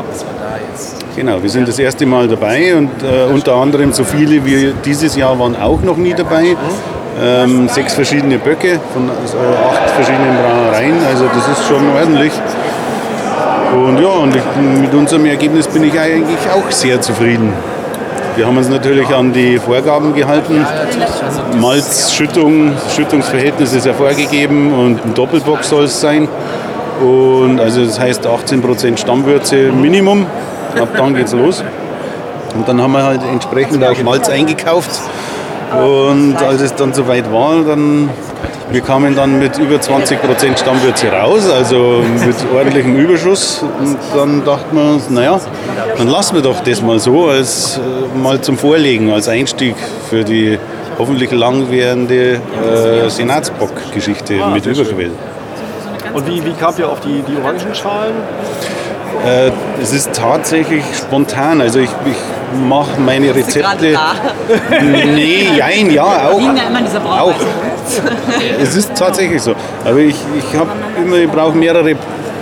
Genau, 1.14 1.42
wir 1.42 1.48
sind 1.48 1.66
das 1.66 1.78
erste 1.78 2.04
Mal 2.04 2.28
dabei 2.28 2.76
und 2.76 2.90
äh, 3.02 3.32
unter 3.32 3.54
anderem 3.54 3.90
so 3.90 4.04
viele 4.04 4.44
wie 4.44 4.75
dieses 4.84 5.16
Jahr 5.16 5.38
waren 5.38 5.56
auch 5.56 5.80
noch 5.80 5.96
nie 5.96 6.12
dabei. 6.12 6.54
Ähm, 7.18 7.66
sechs 7.70 7.94
verschiedene 7.94 8.36
Böcke 8.36 8.78
von 8.92 9.08
äh, 9.08 9.10
acht 9.10 9.90
verschiedenen 9.92 10.36
Brauereien, 10.36 10.98
also 11.08 11.25
das 11.34 11.58
ist 11.58 11.66
schon 11.66 11.88
ordentlich. 11.96 12.32
Und 13.75 14.00
ja, 14.00 14.08
und 14.08 14.35
ich, 14.37 14.42
mit 14.80 14.94
unserem 14.94 15.26
Ergebnis 15.26 15.66
bin 15.66 15.85
ich 15.85 15.99
eigentlich 15.99 16.38
auch 16.54 16.70
sehr 16.70 17.00
zufrieden. 17.00 17.52
Wir 18.37 18.46
haben 18.46 18.56
uns 18.58 18.68
natürlich 18.68 19.08
an 19.14 19.32
die 19.32 19.58
Vorgaben 19.58 20.14
gehalten. 20.14 20.64
Malzschüttung, 21.58 22.73
Schüttungsverhältnis 22.94 23.73
ist 23.73 23.87
ja 23.87 23.94
vorgegeben 23.94 24.75
und 24.75 25.04
ein 25.04 25.14
Doppelbock 25.14 25.64
soll 25.64 25.85
es 25.85 26.00
sein. 26.00 26.28
Und 27.00 27.61
also 27.61 27.85
das 27.85 27.99
heißt 27.99 28.26
18% 28.26 28.99
Stammwürze 28.99 29.73
Minimum. 29.73 30.26
Ab 30.78 30.88
dann 30.96 31.14
geht's 31.14 31.32
los. 31.32 31.64
Und 32.54 32.68
dann 32.68 32.80
haben 32.80 32.92
wir 32.92 33.04
halt 33.04 33.20
entsprechend 33.30 33.82
auch 33.85 34.02
Malz 34.02 34.28
eingekauft. 34.28 35.00
Und 35.73 36.37
als 36.37 36.61
es 36.61 36.75
dann 36.75 36.92
soweit 36.92 37.32
war, 37.32 37.62
dann 37.64 38.11
wir 38.70 38.80
kamen 38.80 39.14
dann 39.14 39.38
mit 39.38 39.58
über 39.58 39.76
20% 39.76 40.58
Stammwürze 40.58 41.08
raus, 41.12 41.49
also 41.49 42.02
mit 42.25 42.37
ordentlichem 42.54 42.96
Überschuss. 42.96 43.62
Und 43.78 43.96
dann 44.14 44.44
dachten 44.44 44.76
wir 44.76 44.85
uns, 44.94 45.08
naja, 45.11 45.40
dann 45.96 46.08
lassen 46.08 46.35
wir 46.35 46.42
doch 46.42 46.61
das 46.61 46.82
mal 46.82 46.99
so, 46.99 47.28
als 47.28 47.78
äh, 47.78 48.18
mal 48.18 48.40
zum 48.40 48.58
Vorlegen, 48.58 49.12
als 49.12 49.28
Einstieg 49.28 49.76
für 50.11 50.25
die 50.25 50.58
hoffentlich 50.99 51.30
langwährende 51.30 52.35
äh, 52.35 53.08
Senatsbock-Geschichte 53.08 54.35
mit 54.52 54.66
Überquell. 54.66 55.11
Und 56.14 56.26
wie, 56.26 56.44
wie 56.44 56.52
kamt 56.52 56.78
ihr 56.78 56.88
auf 56.88 57.00
die, 57.00 57.23
die 57.23 57.37
Orangenschalen? 57.37 58.14
Äh, 59.25 59.50
es 59.82 59.92
ist 59.92 60.12
tatsächlich 60.12 60.84
spontan. 60.96 61.60
Also 61.60 61.78
ich, 61.78 61.90
ich 62.04 62.58
mache 62.68 63.00
meine 63.00 63.34
Rezepte. 63.34 63.98
Nee, 65.14 65.48
jein, 65.56 65.90
ja, 65.90 66.28
auch. 66.30 66.40
ja 66.40 67.20
auch. 67.20 67.34
Es 68.62 68.76
ist 68.76 68.94
tatsächlich 68.94 69.42
so. 69.42 69.54
Aber 69.84 69.98
ich, 69.98 70.16
ich 70.38 70.58
habe 70.58 70.70
immer, 71.02 71.16
ich 71.16 71.30
brauche 71.30 71.56
mehrere 71.56 71.94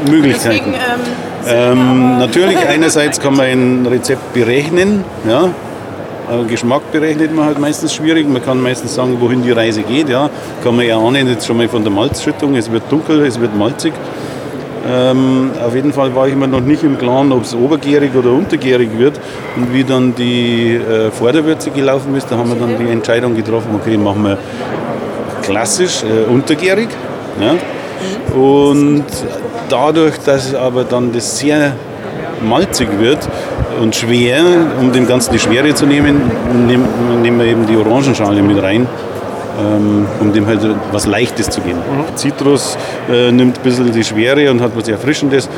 Möglichkeiten. 0.09 0.75
Ähm, 1.47 2.19
natürlich, 2.19 2.59
einerseits 2.67 3.21
kann 3.21 3.37
man 3.37 3.47
ein 3.47 3.87
Rezept 3.87 4.33
berechnen. 4.33 5.05
Ja. 5.29 5.45
Äh, 5.45 6.45
Geschmack 6.49 6.91
berechnet 6.91 7.35
man 7.35 7.47
halt 7.47 7.59
meistens 7.59 7.95
schwierig. 7.95 8.27
Man 8.29 8.43
kann 8.43 8.61
meistens 8.61 8.95
sagen, 8.95 9.17
wohin 9.21 9.43
die 9.43 9.53
Reise 9.53 9.83
geht. 9.83 10.09
Ja. 10.09 10.31
Kann 10.63 10.77
man 10.77 10.87
erahnen, 10.87 11.29
jetzt 11.29 11.47
schon 11.47 11.57
mal 11.57 11.69
von 11.69 11.83
der 11.83 11.93
Malzschüttung. 11.93 12.57
Es 12.57 12.71
wird 12.71 12.85
dunkel, 12.91 13.27
es 13.27 13.39
wird 13.39 13.57
malzig. 13.57 13.93
Ähm, 14.87 15.51
auf 15.65 15.75
jeden 15.75 15.93
Fall 15.93 16.15
war 16.15 16.29
ich 16.29 16.35
mir 16.35 16.47
noch 16.47 16.61
nicht 16.61 16.83
im 16.83 16.99
Klaren, 16.99 17.33
ob 17.33 17.45
es 17.45 17.55
obergärig 17.55 18.15
oder 18.15 18.31
untergärig 18.33 18.91
wird. 18.99 19.19
Und 19.57 19.73
wie 19.73 19.85
dann 19.85 20.15
die 20.15 20.75
äh, 20.75 21.11
Vorderwürze 21.11 21.71
gelaufen 21.71 22.15
ist, 22.17 22.31
da 22.31 22.37
haben 22.37 22.51
wir 22.51 22.57
dann 22.57 22.79
die 22.79 22.91
Entscheidung 22.91 23.35
getroffen, 23.35 23.71
okay, 23.75 23.97
machen 23.97 24.25
wir 24.25 24.39
klassisch 25.43 26.03
äh, 26.03 26.31
untergärig. 26.31 26.89
Ja? 27.41 27.55
Und 28.39 29.05
dadurch, 29.69 30.19
dass 30.19 30.55
aber 30.55 30.85
dann 30.85 31.13
das 31.13 31.39
sehr 31.39 31.73
malzig 32.47 32.89
wird 32.99 33.27
und 33.81 33.95
schwer, 33.95 34.43
um 34.81 34.93
dem 34.93 35.07
Ganzen 35.07 35.33
die 35.33 35.39
Schwere 35.39 35.75
zu 35.75 35.87
nehmen, 35.87 36.31
nehmen, 36.67 37.39
wir 37.39 37.47
eben 37.47 37.67
die 37.67 37.77
Orangenschale 37.77 38.43
mit 38.43 38.63
rein, 38.63 38.87
um 40.21 40.33
dem 40.33 40.47
halt 40.47 40.61
was 40.93 41.07
Leichtes 41.07 41.51
zu 41.51 41.61
geben. 41.61 41.79
Zitrus 42.17 42.77
äh, 43.11 43.31
nimmt 43.31 43.59
ein 43.59 43.63
bisschen 43.63 43.93
die 43.93 44.05
Schwere 44.05 44.51
und 44.51 44.61
hat 44.61 44.73
was 44.77 44.89
Erfrischendes. 44.89 45.49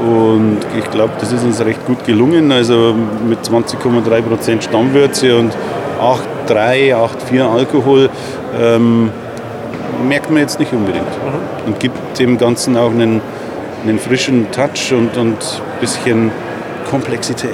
Und 0.00 0.58
ich 0.78 0.90
glaube, 0.90 1.12
das 1.20 1.32
ist 1.32 1.44
uns 1.44 1.60
recht 1.64 1.84
gut 1.86 2.04
gelungen. 2.04 2.52
Also 2.52 2.94
mit 3.28 3.40
20,3% 3.40 4.62
Stammwürze 4.62 5.36
und 5.38 5.52
8,3, 6.00 6.94
8,4 6.94 7.42
Alkohol 7.42 8.08
ähm, 8.58 9.10
merkt 10.08 10.30
man 10.30 10.40
jetzt 10.40 10.58
nicht 10.58 10.72
unbedingt. 10.72 11.04
Und 11.66 11.78
gibt 11.78 12.18
dem 12.18 12.38
Ganzen 12.38 12.76
auch 12.76 12.90
einen, 12.90 13.20
einen 13.84 13.98
frischen 13.98 14.50
Touch 14.50 14.92
und 14.92 15.16
ein 15.18 15.36
bisschen 15.80 16.30
Komplexität. 16.90 17.50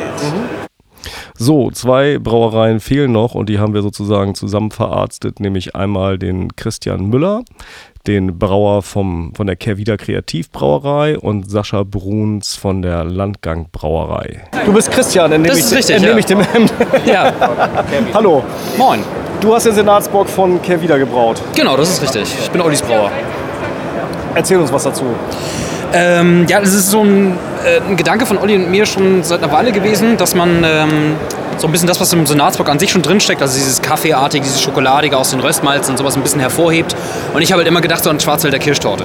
So, 1.38 1.70
zwei 1.70 2.18
Brauereien 2.18 2.80
fehlen 2.80 3.12
noch 3.12 3.34
und 3.34 3.48
die 3.48 3.58
haben 3.58 3.74
wir 3.74 3.82
sozusagen 3.82 4.34
zusammen 4.34 4.70
verarztet, 4.70 5.38
nämlich 5.38 5.76
einmal 5.76 6.18
den 6.18 6.56
Christian 6.56 7.06
Müller, 7.06 7.42
den 8.06 8.38
Brauer 8.38 8.82
vom, 8.82 9.34
von 9.34 9.46
der 9.46 9.56
Kehrwieder 9.56 9.98
Kreativbrauerei 9.98 11.18
und 11.18 11.50
Sascha 11.50 11.82
Bruns 11.82 12.54
von 12.56 12.80
der 12.80 13.04
Landgang 13.04 13.66
Brauerei. 13.70 14.44
Du 14.64 14.72
bist 14.72 14.90
Christian, 14.90 15.30
entnehme 15.32 15.54
Das 15.54 15.58
ich, 15.58 15.64
ist 15.64 15.74
richtig, 15.76 15.96
entnehme 15.96 16.14
ja. 16.14 16.18
ich 16.20 16.26
dem 16.26 16.40
Hemd. 16.40 16.72
Ja, 17.06 17.32
Hallo, 18.14 18.42
moin. 18.78 19.00
du 19.40 19.54
hast 19.54 19.66
den 19.66 19.74
Senatsbock 19.74 20.28
von 20.28 20.62
Kehrwieder 20.62 20.98
gebraut. 20.98 21.42
Genau, 21.54 21.76
das 21.76 21.90
ist 21.90 22.02
richtig. 22.02 22.34
Ich 22.40 22.50
bin 22.50 22.60
Ollis 22.62 22.80
Brauer. 22.80 23.10
Erzähl 24.34 24.58
uns 24.58 24.72
was 24.72 24.84
dazu. 24.84 25.04
Ähm, 25.98 26.44
ja, 26.46 26.60
das 26.60 26.74
ist 26.74 26.90
so 26.90 27.02
ein, 27.02 27.38
äh, 27.64 27.80
ein 27.80 27.96
Gedanke 27.96 28.26
von 28.26 28.36
Olli 28.36 28.54
und 28.54 28.70
mir 28.70 28.84
schon 28.84 29.22
seit 29.22 29.42
einer 29.42 29.50
Weile 29.50 29.72
gewesen, 29.72 30.18
dass 30.18 30.34
man 30.34 30.62
ähm, 30.62 31.16
so 31.56 31.66
ein 31.66 31.72
bisschen 31.72 31.88
das, 31.88 31.98
was 31.98 32.12
im 32.12 32.26
Senatsbock 32.26 32.68
an 32.68 32.78
sich 32.78 32.90
schon 32.90 33.00
drinsteckt, 33.00 33.40
also 33.40 33.56
dieses 33.56 33.80
Kaffeeartige, 33.80 34.44
dieses 34.44 34.60
Schokoladige 34.60 35.16
aus 35.16 35.30
den 35.30 35.40
Röstmalzen 35.40 35.92
und 35.92 35.96
sowas 35.96 36.14
ein 36.14 36.22
bisschen 36.22 36.40
hervorhebt. 36.40 36.94
Und 37.32 37.40
ich 37.40 37.50
habe 37.50 37.60
halt 37.60 37.68
immer 37.68 37.80
gedacht 37.80 38.04
so 38.04 38.10
an 38.10 38.20
Schwarzwälder 38.20 38.58
Kirschtorte. 38.58 39.04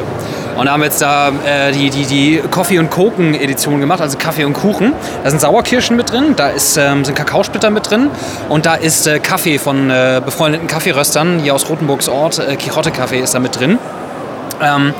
Und 0.58 0.65
da 0.65 0.73
haben 0.73 0.82
wir 0.82 0.88
jetzt 0.88 1.01
da 1.01 1.30
äh, 1.30 1.71
die, 1.71 1.89
die, 1.89 2.04
die 2.04 2.43
Coffee- 2.51 2.80
und 2.80 2.89
Koken-Edition 2.89 3.80
gemacht, 3.80 4.01
also 4.01 4.17
Kaffee 4.17 4.43
und 4.43 4.51
Kuchen. 4.51 4.91
Da 5.23 5.30
sind 5.30 5.39
Sauerkirschen 5.39 5.95
mit 5.95 6.12
drin, 6.12 6.34
da 6.36 6.49
ist, 6.49 6.75
ähm, 6.75 7.06
sind 7.06 7.15
Kakaosplitter 7.15 7.69
mit 7.69 7.89
drin 7.89 8.10
und 8.49 8.65
da 8.65 8.75
ist 8.75 9.08
äh, 9.08 9.19
Kaffee 9.19 9.60
von 9.60 9.89
äh, 9.89 10.21
befreundeten 10.23 10.67
Kaffeeröstern 10.67 11.39
hier 11.39 11.56
aus 11.56 11.69
Rotenburgs 11.69 12.10
Ort, 12.10 12.39
äh, 12.39 12.58
Kichotte 12.58 12.91
Kaffee 12.91 13.19
ist 13.19 13.34
da 13.34 13.39
mit 13.39 13.58
drin. 13.58 13.80
Ähm, 14.62 14.93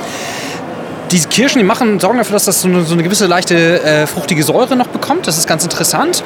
diese 1.12 1.28
Kirschen, 1.28 1.58
die 1.58 1.64
machen, 1.64 2.00
sorgen 2.00 2.18
dafür, 2.18 2.34
dass 2.34 2.46
das 2.46 2.60
so 2.62 2.68
eine, 2.68 2.82
so 2.82 2.94
eine 2.94 3.02
gewisse 3.02 3.26
leichte 3.26 3.82
äh, 3.82 4.06
fruchtige 4.06 4.42
Säure 4.42 4.74
noch 4.76 4.88
bekommt. 4.88 5.26
Das 5.26 5.38
ist 5.38 5.46
ganz 5.46 5.62
interessant. 5.62 6.24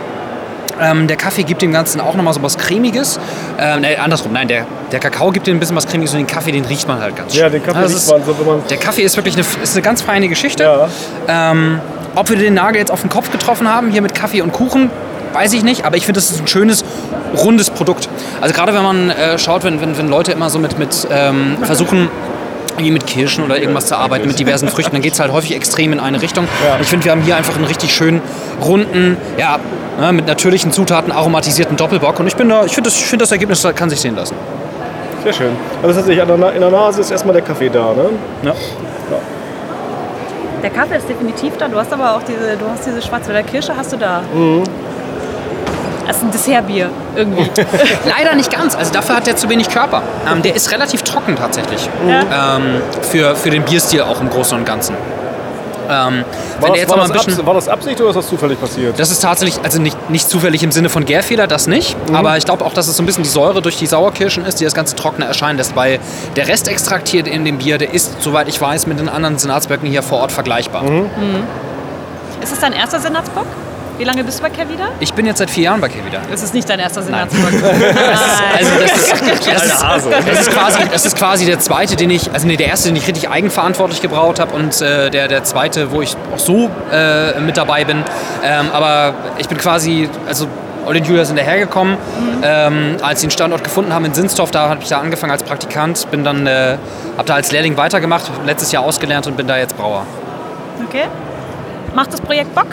Ähm, 0.80 1.06
der 1.06 1.16
Kaffee 1.16 1.42
gibt 1.42 1.62
dem 1.62 1.72
Ganzen 1.72 2.00
auch 2.00 2.14
nochmal 2.14 2.34
so 2.34 2.42
was 2.42 2.58
Cremiges. 2.58 3.18
Ähm, 3.58 3.80
nee, 3.80 3.96
andersrum, 3.96 4.32
nein, 4.32 4.46
der, 4.46 4.66
der 4.92 5.00
Kakao 5.00 5.30
gibt 5.30 5.46
dem 5.46 5.56
ein 5.56 5.60
bisschen 5.60 5.74
was 5.76 5.86
Cremiges 5.86 6.12
und 6.12 6.18
den 6.18 6.26
Kaffee, 6.26 6.52
den 6.52 6.64
riecht 6.66 6.86
man 6.86 7.00
halt 7.00 7.16
ganz 7.16 7.32
schön. 7.32 7.42
Ja, 7.42 7.48
den 7.48 7.62
Kaffee 7.62 7.80
Das 7.80 7.94
riecht 7.94 8.08
man 8.10 8.24
so, 8.24 8.38
wenn 8.38 8.46
man- 8.46 8.62
Der 8.68 8.76
Kaffee 8.76 9.02
ist 9.02 9.16
wirklich 9.16 9.34
eine, 9.36 9.44
ist 9.62 9.72
eine 9.74 9.82
ganz 9.82 10.02
feine 10.02 10.28
Geschichte. 10.28 10.62
Ja. 10.64 10.88
Ähm, 11.28 11.80
ob 12.14 12.28
wir 12.28 12.36
den 12.36 12.54
Nagel 12.54 12.78
jetzt 12.78 12.90
auf 12.90 13.00
den 13.00 13.10
Kopf 13.10 13.30
getroffen 13.30 13.68
haben, 13.68 13.90
hier 13.90 14.02
mit 14.02 14.14
Kaffee 14.14 14.42
und 14.42 14.52
Kuchen, 14.52 14.90
weiß 15.32 15.54
ich 15.54 15.62
nicht, 15.64 15.84
aber 15.86 15.96
ich 15.96 16.04
finde, 16.04 16.20
das 16.20 16.30
ist 16.30 16.40
ein 16.42 16.46
schönes, 16.46 16.84
rundes 17.36 17.70
Produkt. 17.70 18.08
Also 18.42 18.54
gerade 18.54 18.74
wenn 18.74 18.82
man 18.82 19.10
äh, 19.10 19.38
schaut, 19.38 19.64
wenn, 19.64 19.80
wenn, 19.80 19.96
wenn 19.98 20.08
Leute 20.08 20.32
immer 20.32 20.50
so 20.50 20.58
mit, 20.58 20.78
mit 20.78 21.06
ähm, 21.10 21.56
versuchen, 21.62 22.08
irgendwie 22.76 22.92
mit 22.92 23.06
Kirschen 23.06 23.44
oder 23.44 23.58
irgendwas 23.58 23.86
zu 23.86 23.96
arbeiten, 23.96 24.26
mit 24.26 24.38
diversen 24.38 24.68
Früchten, 24.68 24.92
dann 24.92 25.02
geht 25.02 25.14
es 25.14 25.20
halt 25.20 25.32
häufig 25.32 25.54
extrem 25.54 25.92
in 25.92 26.00
eine 26.00 26.20
Richtung. 26.22 26.46
Ich 26.80 26.88
finde, 26.88 27.04
wir 27.04 27.12
haben 27.12 27.22
hier 27.22 27.36
einfach 27.36 27.56
einen 27.56 27.64
richtig 27.64 27.94
schönen, 27.94 28.20
runden, 28.62 29.16
ja, 29.38 29.58
ne, 30.00 30.12
mit 30.12 30.26
natürlichen 30.26 30.72
Zutaten 30.72 31.12
aromatisierten 31.12 31.76
Doppelbock. 31.76 32.20
Und 32.20 32.26
ich, 32.26 32.36
bin 32.36 32.48
da, 32.48 32.64
ich 32.64 32.74
finde, 32.74 32.90
das, 32.90 32.98
ich 32.98 33.06
find, 33.06 33.22
das 33.22 33.32
Ergebnis 33.32 33.66
kann 33.74 33.90
sich 33.90 34.00
sehen 34.00 34.16
lassen. 34.16 34.34
Sehr 35.24 35.32
schön. 35.32 35.56
Also 35.82 36.00
das 36.00 36.08
heißt, 36.08 36.20
an 36.20 36.40
der 36.40 36.52
in 36.52 36.60
der 36.60 36.70
Nase 36.70 37.00
ist 37.00 37.10
erstmal 37.10 37.34
der 37.34 37.42
Kaffee 37.42 37.68
da, 37.68 37.92
ne? 37.94 38.10
Ja. 38.42 38.52
Der 40.62 40.70
Kaffee 40.70 40.96
ist 40.96 41.08
definitiv 41.08 41.56
da. 41.58 41.68
Du 41.68 41.76
hast 41.76 41.92
aber 41.92 42.16
auch 42.16 42.22
diese, 42.22 42.56
du 42.56 42.68
hast 42.68 42.86
diese 42.86 43.02
Schwarzwälder 43.02 43.42
Kirsche, 43.42 43.76
hast 43.76 43.92
du 43.92 43.96
da. 43.96 44.22
Das 44.22 44.68
ist 46.10 46.22
ein 46.22 46.30
Dessertbier 46.30 46.90
irgendwie. 47.14 47.50
Leider 48.18 48.34
nicht 48.34 48.50
ganz. 48.50 48.74
Also 48.74 48.92
dafür 48.92 49.16
hat 49.16 49.26
der 49.26 49.36
zu 49.36 49.48
wenig 49.48 49.68
Körper. 49.68 50.02
Ähm, 50.30 50.42
der 50.42 50.54
ist 50.54 50.70
relativ 50.72 51.02
trocken 51.02 51.36
tatsächlich. 51.36 51.88
Ja. 52.06 52.56
Ähm, 52.56 52.80
für, 53.10 53.34
für 53.36 53.50
den 53.50 53.62
Bierstil 53.64 54.02
auch 54.02 54.20
im 54.20 54.30
Großen 54.30 54.56
und 54.56 54.64
Ganzen. 54.64 54.94
Ähm, 55.88 56.24
War 56.60 56.74
das, 56.74 56.88
war, 56.88 57.08
das 57.08 57.24
bisschen, 57.24 57.46
war 57.46 57.54
das 57.54 57.68
Absicht 57.68 58.00
oder 58.00 58.10
ist 58.10 58.16
das 58.16 58.28
zufällig 58.28 58.60
passiert? 58.60 58.98
das 58.98 59.10
ist 59.10 59.22
tatsächlich, 59.22 59.62
also 59.62 59.80
nicht, 59.80 60.10
nicht 60.10 60.28
zufällig 60.28 60.62
im 60.64 60.72
Sinne 60.72 60.88
von 60.88 61.04
Gärfehler, 61.04 61.46
das 61.46 61.68
nicht. 61.68 61.96
Mhm. 62.08 62.16
Aber 62.16 62.36
ich 62.36 62.44
glaube 62.44 62.64
auch, 62.64 62.72
dass 62.72 62.88
es 62.88 62.96
so 62.96 63.02
ein 63.02 63.06
bisschen 63.06 63.22
die 63.22 63.28
Säure 63.28 63.62
durch 63.62 63.76
die 63.76 63.86
Sauerkirschen 63.86 64.44
ist, 64.44 64.58
die 64.60 64.64
das 64.64 64.74
Ganze 64.74 64.96
trockner 64.96 65.26
erscheinen 65.26 65.58
lässt. 65.58 65.76
Weil 65.76 66.00
der 66.34 66.48
Restextrakt 66.48 67.08
hier 67.08 67.24
in 67.26 67.44
dem 67.44 67.58
Bier, 67.58 67.78
der 67.78 67.94
ist, 67.94 68.20
soweit 68.20 68.48
ich 68.48 68.60
weiß, 68.60 68.86
mit 68.86 68.98
den 68.98 69.08
anderen 69.08 69.38
Senatsböcken 69.38 69.88
hier 69.88 70.02
vor 70.02 70.18
Ort 70.20 70.32
vergleichbar. 70.32 70.82
Mhm. 70.82 71.06
ist 72.42 72.52
es 72.52 72.58
dein 72.58 72.72
erster 72.72 72.98
Senatsbock? 72.98 73.46
Wie 73.98 74.04
lange 74.04 74.24
bist 74.24 74.38
du 74.38 74.42
bei 74.42 74.50
Kehrwieder? 74.50 74.88
Ich 75.00 75.14
bin 75.14 75.24
jetzt 75.24 75.38
seit 75.38 75.50
vier 75.50 75.64
Jahren 75.64 75.80
bei 75.80 75.88
Kevida. 75.88 76.20
Es 76.32 76.42
ist 76.42 76.52
nicht 76.52 76.68
dein 76.68 76.78
erster 76.80 77.02
Senatsbock. 77.02 77.46
Also 78.56 78.70
das 78.80 78.92
ist, 78.92 79.12
das, 79.12 79.62
ist, 79.62 80.28
das, 80.28 80.40
ist 80.40 80.50
quasi, 80.50 80.78
das 80.90 81.06
ist 81.06 81.16
quasi 81.16 81.46
der 81.46 81.58
zweite, 81.58 81.96
den 81.96 82.10
ich, 82.10 82.32
also 82.32 82.46
nee, 82.46 82.56
der 82.56 82.68
erste, 82.68 82.88
den 82.88 82.96
ich 82.96 83.06
richtig 83.06 83.28
eigenverantwortlich 83.28 84.00
gebraut 84.00 84.40
habe 84.40 84.54
und 84.54 84.80
äh, 84.80 85.10
der, 85.10 85.28
der 85.28 85.44
zweite, 85.44 85.92
wo 85.92 86.00
ich 86.00 86.16
auch 86.34 86.38
so 86.38 86.70
äh, 86.90 87.38
mit 87.40 87.56
dabei 87.56 87.84
bin. 87.84 88.02
Ähm, 88.42 88.66
aber 88.72 89.14
ich 89.38 89.48
bin 89.48 89.58
quasi, 89.58 90.08
also 90.26 90.46
Olli 90.86 91.00
und 91.00 91.06
Julia 91.06 91.24
sind 91.24 91.38
dahergekommen, 91.38 91.96
ähm, 92.42 92.96
als 93.02 93.20
sie 93.20 93.26
einen 93.26 93.32
Standort 93.32 93.64
gefunden 93.64 93.92
haben 93.92 94.04
in 94.04 94.14
Sinsdorf, 94.14 94.50
da 94.50 94.68
habe 94.68 94.80
ich 94.82 94.88
da 94.88 95.00
angefangen 95.00 95.32
als 95.32 95.42
Praktikant, 95.42 96.10
bin 96.10 96.24
dann, 96.24 96.46
äh, 96.46 96.76
habe 97.16 97.26
da 97.26 97.34
als 97.34 97.52
Lehrling 97.52 97.76
weitergemacht, 97.76 98.30
letztes 98.46 98.72
Jahr 98.72 98.84
ausgelernt 98.84 99.26
und 99.26 99.36
bin 99.36 99.46
da 99.46 99.58
jetzt 99.58 99.76
Brauer. 99.76 100.06
Okay. 100.86 101.04
Macht 101.94 102.12
das 102.12 102.20
Projekt 102.20 102.54
Bock? 102.54 102.68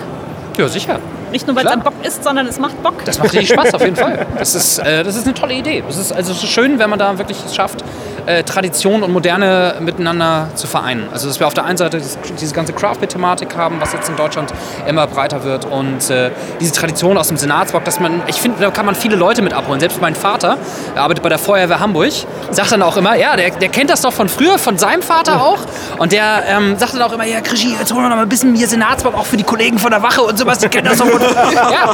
Ja, 0.57 0.67
sicher. 0.67 0.99
Nicht 1.33 1.47
nur, 1.47 1.55
weil 1.55 1.65
es 1.65 1.71
ein 1.71 1.81
Bock 1.81 1.95
ist, 2.03 2.23
sondern 2.23 2.45
es 2.45 2.59
macht 2.59 2.81
Bock. 2.83 3.03
Das 3.05 3.17
macht 3.17 3.33
richtig 3.33 3.49
Spaß, 3.49 3.73
auf 3.73 3.81
jeden 3.81 3.95
Fall. 3.95 4.27
Das 4.37 4.53
ist, 4.53 4.77
äh, 4.77 5.03
das 5.03 5.15
ist 5.15 5.25
eine 5.25 5.33
tolle 5.33 5.55
Idee. 5.55 5.83
Das 5.85 5.97
ist, 5.97 6.13
also 6.13 6.31
es 6.31 6.43
ist 6.43 6.49
schön, 6.49 6.77
wenn 6.77 6.91
man 6.91 6.99
da 6.99 7.17
wirklich 7.17 7.39
es 7.43 7.55
schafft, 7.55 7.83
äh, 8.27 8.43
Tradition 8.43 9.01
und 9.01 9.11
Moderne 9.11 9.75
miteinander 9.79 10.49
zu 10.53 10.67
vereinen. 10.67 11.09
Also 11.11 11.27
dass 11.27 11.39
wir 11.39 11.47
auf 11.47 11.55
der 11.55 11.65
einen 11.65 11.77
Seite 11.77 11.97
das, 11.97 12.19
diese 12.39 12.53
ganze 12.53 12.73
Craft-Beer-Thematik 12.73 13.57
haben, 13.57 13.81
was 13.81 13.93
jetzt 13.93 14.09
in 14.09 14.15
Deutschland 14.15 14.53
immer 14.87 15.07
breiter 15.07 15.43
wird 15.43 15.65
und 15.65 16.07
äh, 16.11 16.29
diese 16.59 16.71
Tradition 16.71 17.17
aus 17.17 17.29
dem 17.29 17.37
Senatsbock, 17.37 17.83
dass 17.83 17.99
man, 17.99 18.21
ich 18.27 18.35
finde, 18.35 18.59
da 18.61 18.69
kann 18.69 18.85
man 18.85 18.93
viele 18.93 19.15
Leute 19.15 19.41
mit 19.41 19.53
abholen. 19.53 19.79
Selbst 19.79 19.99
mein 19.99 20.13
Vater, 20.15 20.57
der 20.95 21.01
arbeitet 21.01 21.23
bei 21.23 21.29
der 21.29 21.39
Feuerwehr 21.39 21.79
Hamburg, 21.79 22.13
sagt 22.51 22.71
dann 22.71 22.83
auch 22.83 22.95
immer, 22.97 23.15
ja, 23.15 23.35
der, 23.35 23.49
der 23.49 23.69
kennt 23.69 23.89
das 23.89 24.01
doch 24.01 24.13
von 24.13 24.29
früher, 24.29 24.59
von 24.59 24.77
seinem 24.77 25.01
Vater 25.01 25.41
auch. 25.41 25.59
Und 25.97 26.11
der 26.11 26.43
ähm, 26.47 26.77
sagt 26.77 26.93
dann 26.93 27.01
auch 27.01 27.11
immer, 27.11 27.25
ja, 27.25 27.41
Krischi, 27.41 27.75
jetzt 27.77 27.91
holen 27.91 28.03
wir 28.03 28.09
noch 28.09 28.17
mal 28.17 28.23
ein 28.23 28.29
bisschen 28.29 28.55
hier 28.55 28.67
Senatsbock, 28.67 29.15
auch 29.15 29.25
für 29.25 29.37
die 29.37 29.43
Kollegen 29.43 29.79
von 29.79 29.89
der 29.89 30.03
Wache 30.03 30.21
und 30.21 30.37
sowas, 30.37 30.59
die 30.59 30.69
kennen 30.69 30.87
das 30.87 30.99
doch. 30.99 31.22
Ja. 31.71 31.93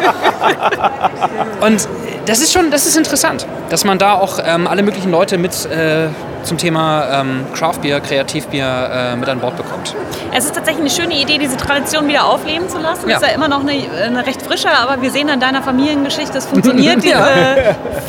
Und 1.62 1.88
das 2.26 2.40
ist 2.40 2.54
schon, 2.54 2.72
das 2.72 2.86
ist 2.86 2.98
interessant, 2.98 3.46
dass 3.70 3.86
man 3.86 3.98
da 3.98 4.14
auch 4.14 4.40
ähm, 4.44 4.68
alle 4.68 4.84
möglichen 4.84 5.12
Leute 5.12 5.38
mit 5.38 5.66
äh, 5.66 6.08
zum 6.44 6.58
Thema 6.58 7.22
ähm, 7.22 7.46
Craftbier, 7.54 8.00
Kreativbier 8.00 8.66
äh, 8.66 9.16
mit 9.16 9.28
an 9.30 9.40
Bord 9.40 9.58
bekommt. 9.58 9.96
Es 10.34 10.46
ist 10.46 10.56
tatsächlich 10.56 10.82
eine 10.82 10.90
schöne 10.90 11.22
Idee, 11.22 11.38
diese 11.38 11.58
Tradition 11.58 12.08
wieder 12.08 12.26
aufleben 12.26 12.70
zu 12.70 12.78
lassen. 12.78 13.10
Ja. 13.10 13.18
Ist 13.18 13.24
ja 13.28 13.34
immer 13.34 13.48
noch 13.48 13.62
eine, 13.62 13.74
eine 14.06 14.26
recht 14.26 14.42
frische, 14.42 14.70
aber 14.70 15.02
wir 15.02 15.12
sehen 15.12 15.30
an 15.30 15.40
deiner 15.40 15.62
Familiengeschichte, 15.64 16.38
es 16.38 16.46
funktioniert, 16.46 16.98
diese 17.04 17.16
Ja. 17.16 17.26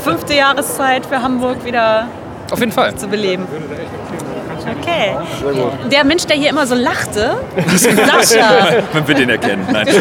fünfte 0.05 0.35
Jahreszeit 0.35 1.07
für 1.07 1.23
Hamburg 1.23 1.65
wieder 1.65 2.07
Auf 2.51 2.61
jeden 2.61 2.73
Fall. 2.73 2.95
zu 2.95 3.09
beleben. 3.09 3.47
Okay. 4.63 5.17
Der 5.91 6.05
Mensch, 6.05 6.27
der 6.27 6.37
hier 6.37 6.51
immer 6.51 6.67
so 6.67 6.75
lachte, 6.75 7.37
Sascha, 7.77 8.83
Man 8.93 9.09
wird 9.09 9.19
ihn 9.21 9.31
erkennen. 9.31 9.67
Nein. 9.71 9.87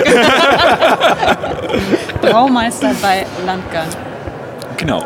Braumeister 2.21 2.91
bei 3.01 3.25
Landgang. 3.45 3.87
Genau. 4.77 5.03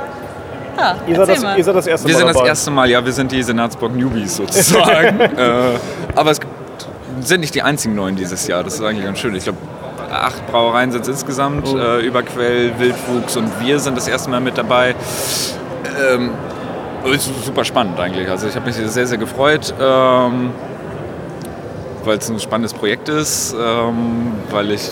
Ja, 0.78 0.96
Ihr 1.08 1.16
seid, 1.16 1.30
das, 1.30 1.44
mal. 1.44 1.58
ihr 1.58 1.63
seid 1.63 1.76
das 1.76 1.88
erste 1.88 2.08
Wir 2.08 2.13
Mal 2.16 2.20
sind 2.20 2.28
das 2.30 2.36
dabei. 2.38 2.48
erste 2.48 2.72
Mal, 2.72 2.89
ja, 2.89 3.06
wir 3.06 3.12
sind 3.13 3.32
die 3.32 3.44
Senatsburg 3.44 3.96
Newbies 3.96 4.38
sozusagen. 4.38 5.20
äh, 5.20 5.78
aber 6.16 6.32
es 6.32 6.39
gibt- 6.39 6.52
sind 7.22 7.42
nicht 7.42 7.54
die 7.54 7.62
einzigen 7.62 7.94
neuen 7.96 8.16
dieses 8.16 8.48
Jahr. 8.48 8.63
Das 8.63 8.74
ist 8.74 8.82
eigentlich 8.82 9.06
ganz 9.06 9.20
schön. 9.20 9.36
Ich 9.36 9.44
glaube, 9.44 9.60
acht 10.12 10.46
Brauereien 10.48 10.92
sind 10.92 11.04
es 11.04 11.08
insgesamt. 11.10 11.68
Äh, 11.68 12.00
Überquell, 12.00 12.72
Wildwuchs 12.80 13.38
und 13.38 13.50
wir 13.62 13.78
sind 13.80 13.96
das 13.96 14.08
erste 14.08 14.32
Mal 14.32 14.39
mit 14.42 14.58
dabei. 14.58 14.96
Ähm, 16.12 16.32
ist 17.12 17.46
super 17.46 17.63
spannend 17.63 18.00
eigentlich. 18.00 18.30
Also 18.30 18.48
ich 18.48 18.56
habe 18.56 18.66
mich 18.66 18.76
sehr, 18.76 19.08
sehr 19.08 19.18
gefreut. 19.18 19.74
Ähm, 19.80 20.52
weil 22.06 22.18
es 22.18 22.30
ein 22.30 22.39
spannendes 22.39 22.74
Projekt 22.74 23.10
ist, 23.10 23.54
ähm, 23.54 24.34
weil 24.52 24.72
ich 24.72 24.89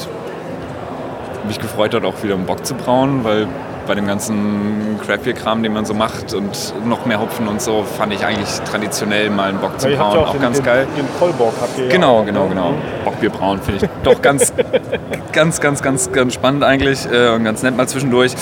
mich 1.48 1.60
gefreut 1.60 1.94
hat, 1.94 2.06
auch 2.06 2.22
wieder 2.24 2.36
einen 2.36 2.46
Bock 2.46 2.66
zu 2.66 2.76
brauen, 2.76 3.24
weil 3.24 3.48
bei 3.88 3.96
dem 3.96 4.06
ganzen 4.08 5.00
Craftbeer-Kram, 5.06 5.64
den 5.64 5.74
man 5.74 5.86
so 5.86 5.94
macht 5.94 6.34
und 6.34 6.74
noch 6.86 7.06
mehr 7.06 7.20
Hopfen 7.20 7.48
und 7.48 7.62
so, 7.62 7.84
fand 7.84 8.14
ich 8.14 8.24
eigentlich 8.24 8.48
traditionell 8.62 9.30
mal 9.30 9.50
einen 9.50 9.58
Bock 9.58 9.80
zu 9.80 9.90
brauen 9.90 10.20
auch 10.20 10.28
auch 10.28 10.32
den, 10.34 10.42
ganz 10.42 10.58
den, 10.58 10.66
geil. 10.66 10.88
Den 10.96 11.08
Vollbock 11.20 11.54
habt 11.60 11.78
ihr 11.80 11.86
ja 11.86 11.92
Genau, 11.92 12.20
auch, 12.20 12.26
genau, 12.26 12.44
ne? 12.44 12.50
genau. 12.50 12.74
Bockbier 13.22 13.30
brauen 13.30 13.62
finde 13.62 13.86
ich 13.86 13.92
doch 14.04 14.22
ganz, 14.22 14.54
ganz, 15.32 15.62
ganz, 15.62 15.82
ganz, 15.82 16.12
ganz 16.12 16.34
spannend 16.34 16.64
eigentlich 16.64 17.06
äh, 17.12 17.30
und 17.30 17.44
ganz 17.44 17.62
nett 17.62 17.78
mal 17.78 17.88
zwischendurch. 17.88 18.34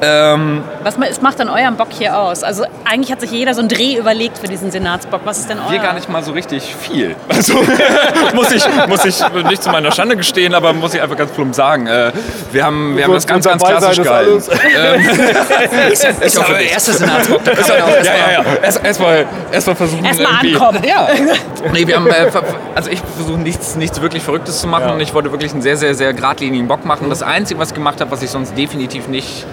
Ähm, 0.00 0.62
Was 0.82 1.20
macht 1.20 1.40
dann 1.40 1.48
euren 1.48 1.76
Bock 1.76 1.88
hier 1.90 2.18
aus? 2.18 2.44
Also 2.44 2.64
eigentlich 2.84 3.10
hat 3.10 3.20
sich 3.20 3.30
jeder 3.30 3.54
so 3.54 3.60
einen 3.60 3.68
Dreh 3.68 3.96
überlegt 3.96 4.38
für 4.38 4.46
diesen 4.46 4.70
Senatsbock. 4.70 5.22
Was 5.24 5.38
ist 5.38 5.50
denn 5.50 5.58
euer? 5.58 5.72
wir 5.72 5.78
gar 5.80 5.94
nicht 5.94 6.08
mal 6.08 6.22
so 6.22 6.32
richtig 6.32 6.74
viel. 6.74 7.16
Also 7.28 7.54
muss 8.34 8.52
ich, 8.52 8.64
muss 8.86 9.04
ich 9.04 9.20
nicht 9.48 9.62
zu 9.62 9.70
meiner 9.70 9.90
Schande 9.90 10.16
gestehen, 10.16 10.54
aber 10.54 10.72
muss 10.72 10.94
ich 10.94 11.02
einfach 11.02 11.16
ganz 11.16 11.32
plump 11.32 11.54
sagen. 11.54 11.86
Äh, 11.86 12.12
wir 12.52 12.64
haben, 12.64 12.96
wir 12.96 13.04
haben 13.04 13.14
das 13.14 13.26
ganz, 13.26 13.44
ganz 13.44 13.62
klassisch 13.62 14.02
gehalten. 14.02 14.30
alles. 14.30 14.48
Ist, 15.92 16.04
ist 16.04 16.38
aber 16.38 16.54
der 16.54 16.70
erste 16.70 16.92
Senatsbock. 16.92 17.42
Da 17.44 17.52
kann 17.52 17.68
man 17.68 17.82
auch 17.82 18.04
Ja, 18.04 18.04
ja, 18.04 18.32
ja. 18.32 18.44
Erst, 18.62 18.84
erst, 18.84 19.00
mal, 19.00 19.26
erst 19.50 19.66
mal 19.66 19.74
versuchen. 19.74 20.04
Erstmal 20.04 20.32
ankommen. 20.40 20.82
Ja. 20.86 21.08
Nee, 21.72 21.86
wir 21.86 21.96
haben, 21.96 22.06
äh, 22.06 22.30
also 22.74 22.90
ich 22.90 23.00
versuche 23.16 23.38
nichts, 23.38 23.76
nichts 23.76 24.00
wirklich 24.00 24.22
Verrücktes 24.28 24.60
zu 24.60 24.66
machen. 24.66 24.90
Ja. 24.90 24.98
Ich 24.98 25.14
wollte 25.14 25.32
wirklich 25.32 25.52
einen 25.52 25.62
sehr, 25.62 25.78
sehr, 25.78 25.94
sehr 25.94 26.12
geradlinigen 26.12 26.68
Bock 26.68 26.84
machen. 26.84 27.08
Das 27.08 27.22
Einzige, 27.22 27.58
was 27.58 27.68
ich 27.70 27.74
gemacht 27.74 27.98
habe, 28.02 28.10
was 28.10 28.20
ich 28.20 28.28
sonst 28.28 28.58
definitiv 28.58 29.08
nicht 29.08 29.46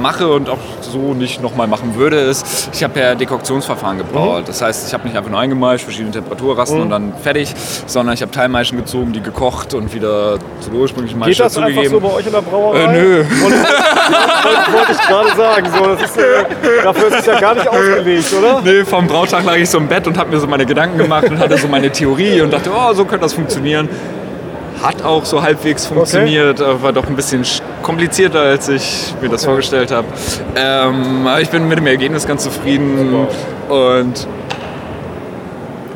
mache 0.00 0.28
und 0.28 0.48
auch 0.48 0.58
so 0.80 1.14
nicht 1.14 1.42
nochmal 1.42 1.66
machen 1.66 1.94
würde, 1.96 2.18
ist, 2.20 2.70
ich 2.72 2.82
habe 2.82 2.94
per 2.94 3.14
Dekoktionsverfahren 3.14 3.98
gebraut. 3.98 4.44
Das 4.46 4.62
heißt, 4.62 4.86
ich 4.88 4.94
habe 4.94 5.06
nicht 5.06 5.16
einfach 5.16 5.30
nur 5.30 5.40
eingemeischt, 5.40 5.84
verschiedene 5.84 6.12
Temperaturrasten 6.12 6.80
und 6.82 6.90
dann 6.90 7.12
fertig, 7.22 7.54
sondern 7.86 8.14
ich 8.14 8.22
habe 8.22 8.32
Teilmeischen 8.32 8.78
gezogen, 8.78 9.12
die 9.12 9.20
gekocht 9.20 9.74
und 9.74 9.92
wieder 9.94 10.38
zu 10.60 10.70
der 10.70 10.80
ursprünglichen 10.80 11.18
Geht 11.20 11.28
Maische 11.28 11.42
das 11.42 11.56
einfach 11.56 11.68
zugegeben. 11.70 11.94
so 11.94 12.00
bei 12.00 12.14
euch 12.14 12.26
in 12.26 12.32
der 12.32 12.42
Brauerei? 12.42 12.84
Äh, 12.84 12.92
nö. 12.92 13.24
Wollte, 13.40 13.56
wollte, 14.72 14.92
ich 14.92 15.08
gerade 15.08 15.36
sagen. 15.36 15.66
So, 15.76 15.86
das 15.94 16.02
ist, 16.10 16.16
äh, 16.18 16.22
dafür 16.82 17.08
ist 17.08 17.18
es 17.20 17.26
ja 17.26 17.40
gar 17.40 17.54
nicht 17.54 17.68
ausgelegt, 17.68 18.32
oder? 18.38 18.60
Nee, 18.64 18.84
vom 18.84 19.06
Brautag 19.06 19.44
lag 19.44 19.56
ich 19.56 19.68
so 19.70 19.78
im 19.78 19.88
Bett 19.88 20.06
und 20.06 20.16
habe 20.18 20.30
mir 20.30 20.40
so 20.40 20.46
meine 20.46 20.66
Gedanken 20.66 20.98
gemacht 20.98 21.28
und 21.28 21.38
hatte 21.38 21.56
so 21.58 21.68
meine 21.68 21.90
Theorie 21.90 22.40
und 22.40 22.52
dachte, 22.52 22.70
oh, 22.74 22.92
so 22.92 23.04
könnte 23.04 23.24
das 23.24 23.32
funktionieren. 23.34 23.88
Hat 24.82 25.02
auch 25.02 25.24
so 25.24 25.42
halbwegs 25.42 25.86
funktioniert, 25.86 26.60
aber 26.60 26.82
war 26.82 26.92
doch 26.92 27.06
ein 27.06 27.16
bisschen 27.16 27.42
sch- 27.44 27.62
komplizierter, 27.86 28.40
als 28.40 28.68
ich 28.68 29.14
mir 29.22 29.28
das 29.28 29.44
vorgestellt 29.44 29.92
habe. 29.92 30.08
Ähm, 30.56 31.26
aber 31.26 31.40
ich 31.40 31.50
bin 31.50 31.68
mit 31.68 31.78
dem 31.78 31.86
Ergebnis 31.86 32.26
ganz 32.26 32.42
zufrieden 32.42 33.28
und 33.68 34.26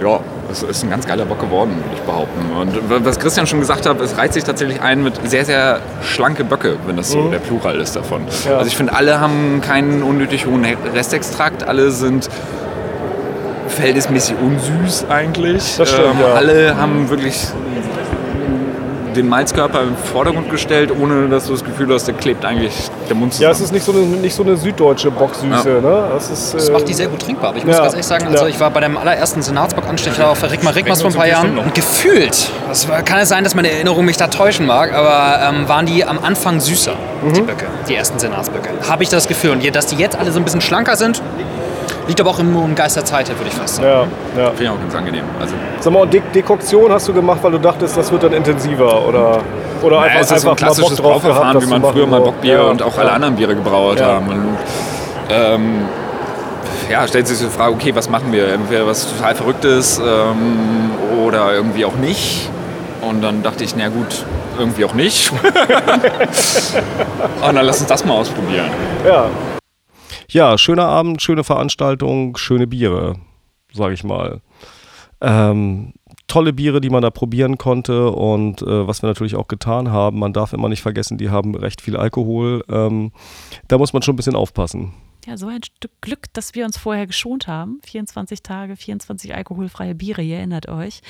ja, 0.00 0.20
es 0.50 0.62
ist 0.62 0.85
ein 0.85 0.90
ganz 0.90 1.05
geiler 1.07 1.24
Bock 1.24 1.40
geworden, 1.40 1.72
würde 1.76 1.96
ich 1.96 2.00
behaupten. 2.03 2.40
Und 2.59 3.05
was 3.05 3.18
Christian 3.18 3.46
schon 3.48 3.59
gesagt 3.59 3.87
hat, 3.87 4.00
es 4.00 4.16
reizt 4.16 4.35
sich 4.35 4.44
tatsächlich 4.44 4.81
ein 4.81 5.03
mit 5.03 5.14
sehr, 5.29 5.44
sehr 5.44 5.81
schlanke 6.03 6.44
Böcke, 6.44 6.76
wenn 6.87 6.96
das 6.96 7.11
so 7.11 7.29
der 7.29 7.38
Plural 7.38 7.81
ist 7.81 7.96
davon. 7.96 8.22
Ja. 8.48 8.59
Also 8.59 8.68
ich 8.68 8.76
finde, 8.76 8.94
alle 8.94 9.20
haben 9.20 9.61
keinen 9.61 10.05
unnötig 10.05 10.46
hohen 10.46 10.64
Restextrakt, 10.94 11.66
alle 11.66 11.90
sind 11.90 12.29
verhältnismäßig 13.66 14.37
unsüß 14.40 15.07
eigentlich. 15.09 15.76
Das 15.76 15.90
stimmt, 15.90 16.20
ja. 16.20 16.35
Alle 16.35 16.76
haben 16.76 17.11
wirklich 17.11 17.48
den 19.20 19.28
Malzkörper 19.28 19.83
im 19.83 19.96
Vordergrund 19.96 20.50
gestellt, 20.50 20.90
ohne 20.98 21.28
dass 21.28 21.46
du 21.46 21.52
das 21.52 21.64
Gefühl 21.64 21.92
hast, 21.92 22.06
der 22.06 22.14
klebt 22.14 22.44
eigentlich 22.44 22.90
der 23.09 23.16
Mund 23.16 23.33
zusammen. 23.33 23.44
Ja, 23.50 23.50
es 23.52 23.61
ist 23.61 23.72
nicht 23.72 23.85
so 23.85 23.92
eine, 23.92 24.00
nicht 24.00 24.35
so 24.35 24.42
eine 24.42 24.56
süddeutsche 24.56 25.11
Bocksüße. 25.11 25.68
Ne? 25.68 26.04
Das, 26.12 26.30
ist, 26.30 26.54
Das 26.54 26.68
äh, 26.68 26.72
macht 26.72 26.88
die 26.88 26.94
sehr 26.94 27.09
gut 27.09 27.20
trinkbar. 27.22 27.50
Aber 27.50 27.59
ich 27.59 27.64
muss 27.64 27.76
Ja. 27.76 27.83
ganz 27.83 27.92
ehrlich 27.94 28.06
sagen, 28.06 28.26
also 28.26 28.44
Ja. 28.44 28.48
ich 28.48 28.59
war 28.61 28.70
bei 28.70 28.80
dem 28.80 28.96
allerersten 28.96 29.42
Senatsbock-Anstecher 29.42 30.28
auf 30.30 30.40
der 30.40 30.50
Rigmar 30.52 30.74
Rigmas 30.74 31.00
vor 31.02 31.11
ein 31.11 31.16
paar 31.16 31.26
Jahren 31.28 31.59
und 31.59 31.74
gefühlt, 31.74 32.50
das 32.68 32.88
war, 32.88 33.02
kann 33.02 33.18
es 33.18 33.28
sein, 33.28 33.44
dass 33.44 33.54
meine 33.54 33.70
Erinnerung 33.70 34.04
mich 34.04 34.16
da 34.16 34.28
täuschen 34.28 34.66
mag, 34.66 34.92
aber 34.94 35.40
ähm, 35.48 35.68
waren 35.68 35.87
die 35.87 36.04
am 36.04 36.18
Anfang 36.22 36.61
süßer, 36.61 36.92
Mhm. 37.22 37.33
die 37.35 37.40
Böcke, 37.42 37.66
die 37.88 37.94
ersten 37.94 38.18
Senatsböcke. 38.18 38.70
Habe 38.88 39.02
ich 39.02 39.09
das 39.11 39.28
Gefühl. 39.28 39.50
Und 39.50 39.62
je- 39.62 39.70
dass 39.70 39.87
die 39.87 39.96
jetzt 39.96 40.16
alle 40.18 40.33
so 40.33 40.38
ein 40.40 40.44
bisschen 40.44 40.61
schlanker 40.62 40.96
sind, 40.96 41.20
liegt 42.11 42.20
aber 42.20 42.31
auch 42.31 42.40
im, 42.40 42.53
im 42.57 42.75
Geist 42.75 42.96
der 42.96 43.05
Zeit, 43.05 43.29
würde 43.29 43.44
ich 43.46 43.55
fast 43.55 43.77
sagen. 43.77 44.11
ja, 44.37 44.42
ja. 44.42 44.46
Finde 44.49 44.64
ich 44.64 44.68
auch 44.70 44.81
ganz 44.81 44.94
angenehm. 44.96 45.23
Also, 45.40 45.55
Sag 45.79 45.92
mal, 45.92 46.01
und 46.03 46.12
De 46.12 46.20
Dekoktion 46.35 46.90
hast 46.92 47.07
du 47.09 47.12
gemacht, 47.14 47.38
weil 47.42 47.53
du 47.53 47.59
dachtest, 47.59 47.96
das 47.96 48.11
wird 48.11 48.25
dann 48.25 48.33
intensiver 48.33 49.07
oder, 49.07 49.38
oder 49.81 50.01
naja, 50.01 50.18
einfach, 50.18 50.20
es 50.20 50.31
ist 50.33 50.42
so 50.42 50.49
ein 50.49 50.51
einfach 50.51 50.51
mal 50.51 50.51
Bock 50.51 50.59
klassisches 50.59 51.01
Brauverfahren, 51.01 51.53
gehabt, 51.53 51.66
wie 51.66 51.70
man 51.70 51.83
früher 51.92 52.07
mal. 52.09 52.20
Bockbier 52.20 52.55
Ja, 52.55 52.62
und 52.62 52.83
auch 52.83 52.99
alle 52.99 53.12
anderen 53.12 53.37
Biere 53.37 53.55
gebraut 53.55 54.01
Ja. 54.01 54.07
haben. 54.07 54.27
Und, 54.29 54.59
ähm, 55.31 55.83
ja, 56.90 57.07
stellt 57.07 57.29
sich 57.29 57.38
so 57.38 57.44
die 57.46 57.53
Frage, 57.53 57.73
okay, 57.75 57.94
was 57.94 58.11
machen 58.11 58.33
wir? 58.33 58.53
Entweder 58.53 58.85
was 58.88 59.07
total 59.16 59.37
Verrücktes 59.37 60.01
ähm, 60.05 60.90
oder 61.25 61.53
irgendwie 61.55 61.85
auch 61.85 61.94
nicht. 61.94 62.51
Und 63.03 63.23
dann 63.23 63.44
dachte 63.44 63.62
ich, 63.62 63.77
na 63.77 63.87
gut, 63.88 64.25
irgendwie 64.59 64.85
auch 64.85 64.94
nicht. 64.94 65.31
und 65.33 65.40
dann 67.55 67.64
lass 67.64 67.79
uns 67.81 67.88
das 67.88 68.05
mal 68.05 68.14
ausprobieren. 68.14 68.66
Ja, 69.07 69.27
Ja, 70.32 70.56
schöner 70.58 70.86
Abend, 70.86 71.20
schöne 71.20 71.42
Veranstaltung, 71.42 72.36
schöne 72.36 72.68
Biere, 72.68 73.16
sage 73.72 73.94
ich 73.94 74.04
mal. 74.04 74.40
Ähm, 75.20 75.92
tolle 76.28 76.52
Biere, 76.52 76.80
die 76.80 76.88
man 76.88 77.02
da 77.02 77.10
probieren 77.10 77.58
konnte 77.58 78.12
und 78.12 78.62
äh, 78.62 78.86
was 78.86 79.02
wir 79.02 79.08
natürlich 79.08 79.34
auch 79.34 79.48
getan 79.48 79.90
haben, 79.90 80.20
man 80.20 80.32
darf 80.32 80.52
immer 80.52 80.68
nicht 80.68 80.82
vergessen, 80.82 81.18
die 81.18 81.30
haben 81.30 81.56
recht 81.56 81.80
viel 81.80 81.96
Alkohol. 81.96 82.64
Ähm, 82.68 83.10
da 83.66 83.76
muss 83.76 83.92
man 83.92 84.02
schon 84.02 84.14
ein 84.14 84.16
bisschen 84.16 84.36
aufpassen. 84.36 84.92
Ja, 85.26 85.36
so 85.36 85.48
ein 85.48 85.64
Stück 85.64 86.00
Glück, 86.00 86.32
dass 86.32 86.54
wir 86.54 86.64
uns 86.64 86.78
vorher 86.78 87.08
geschont 87.08 87.48
haben. 87.48 87.80
24 87.84 88.44
Tage, 88.44 88.76
24 88.76 89.34
alkoholfreie 89.34 89.96
Biere, 89.96 90.22
ihr 90.22 90.36
erinnert 90.36 90.68
euch. 90.68 91.00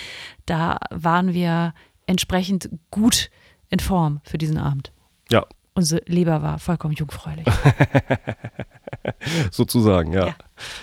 Da 0.47 0.79
waren 0.89 1.35
wir 1.35 1.75
entsprechend 2.07 2.71
gut 2.91 3.31
in 3.69 3.81
Form 3.81 4.23
für 4.25 4.39
diesen 4.39 4.57
Abend. 4.57 4.93
Ja, 5.31 5.45
Unsere 5.81 6.03
Leber 6.05 6.43
war 6.43 6.59
vollkommen 6.59 6.93
jungfräulich. 6.93 7.47
sozusagen, 9.51 10.13
ja. 10.13 10.27
Ja. 10.27 10.35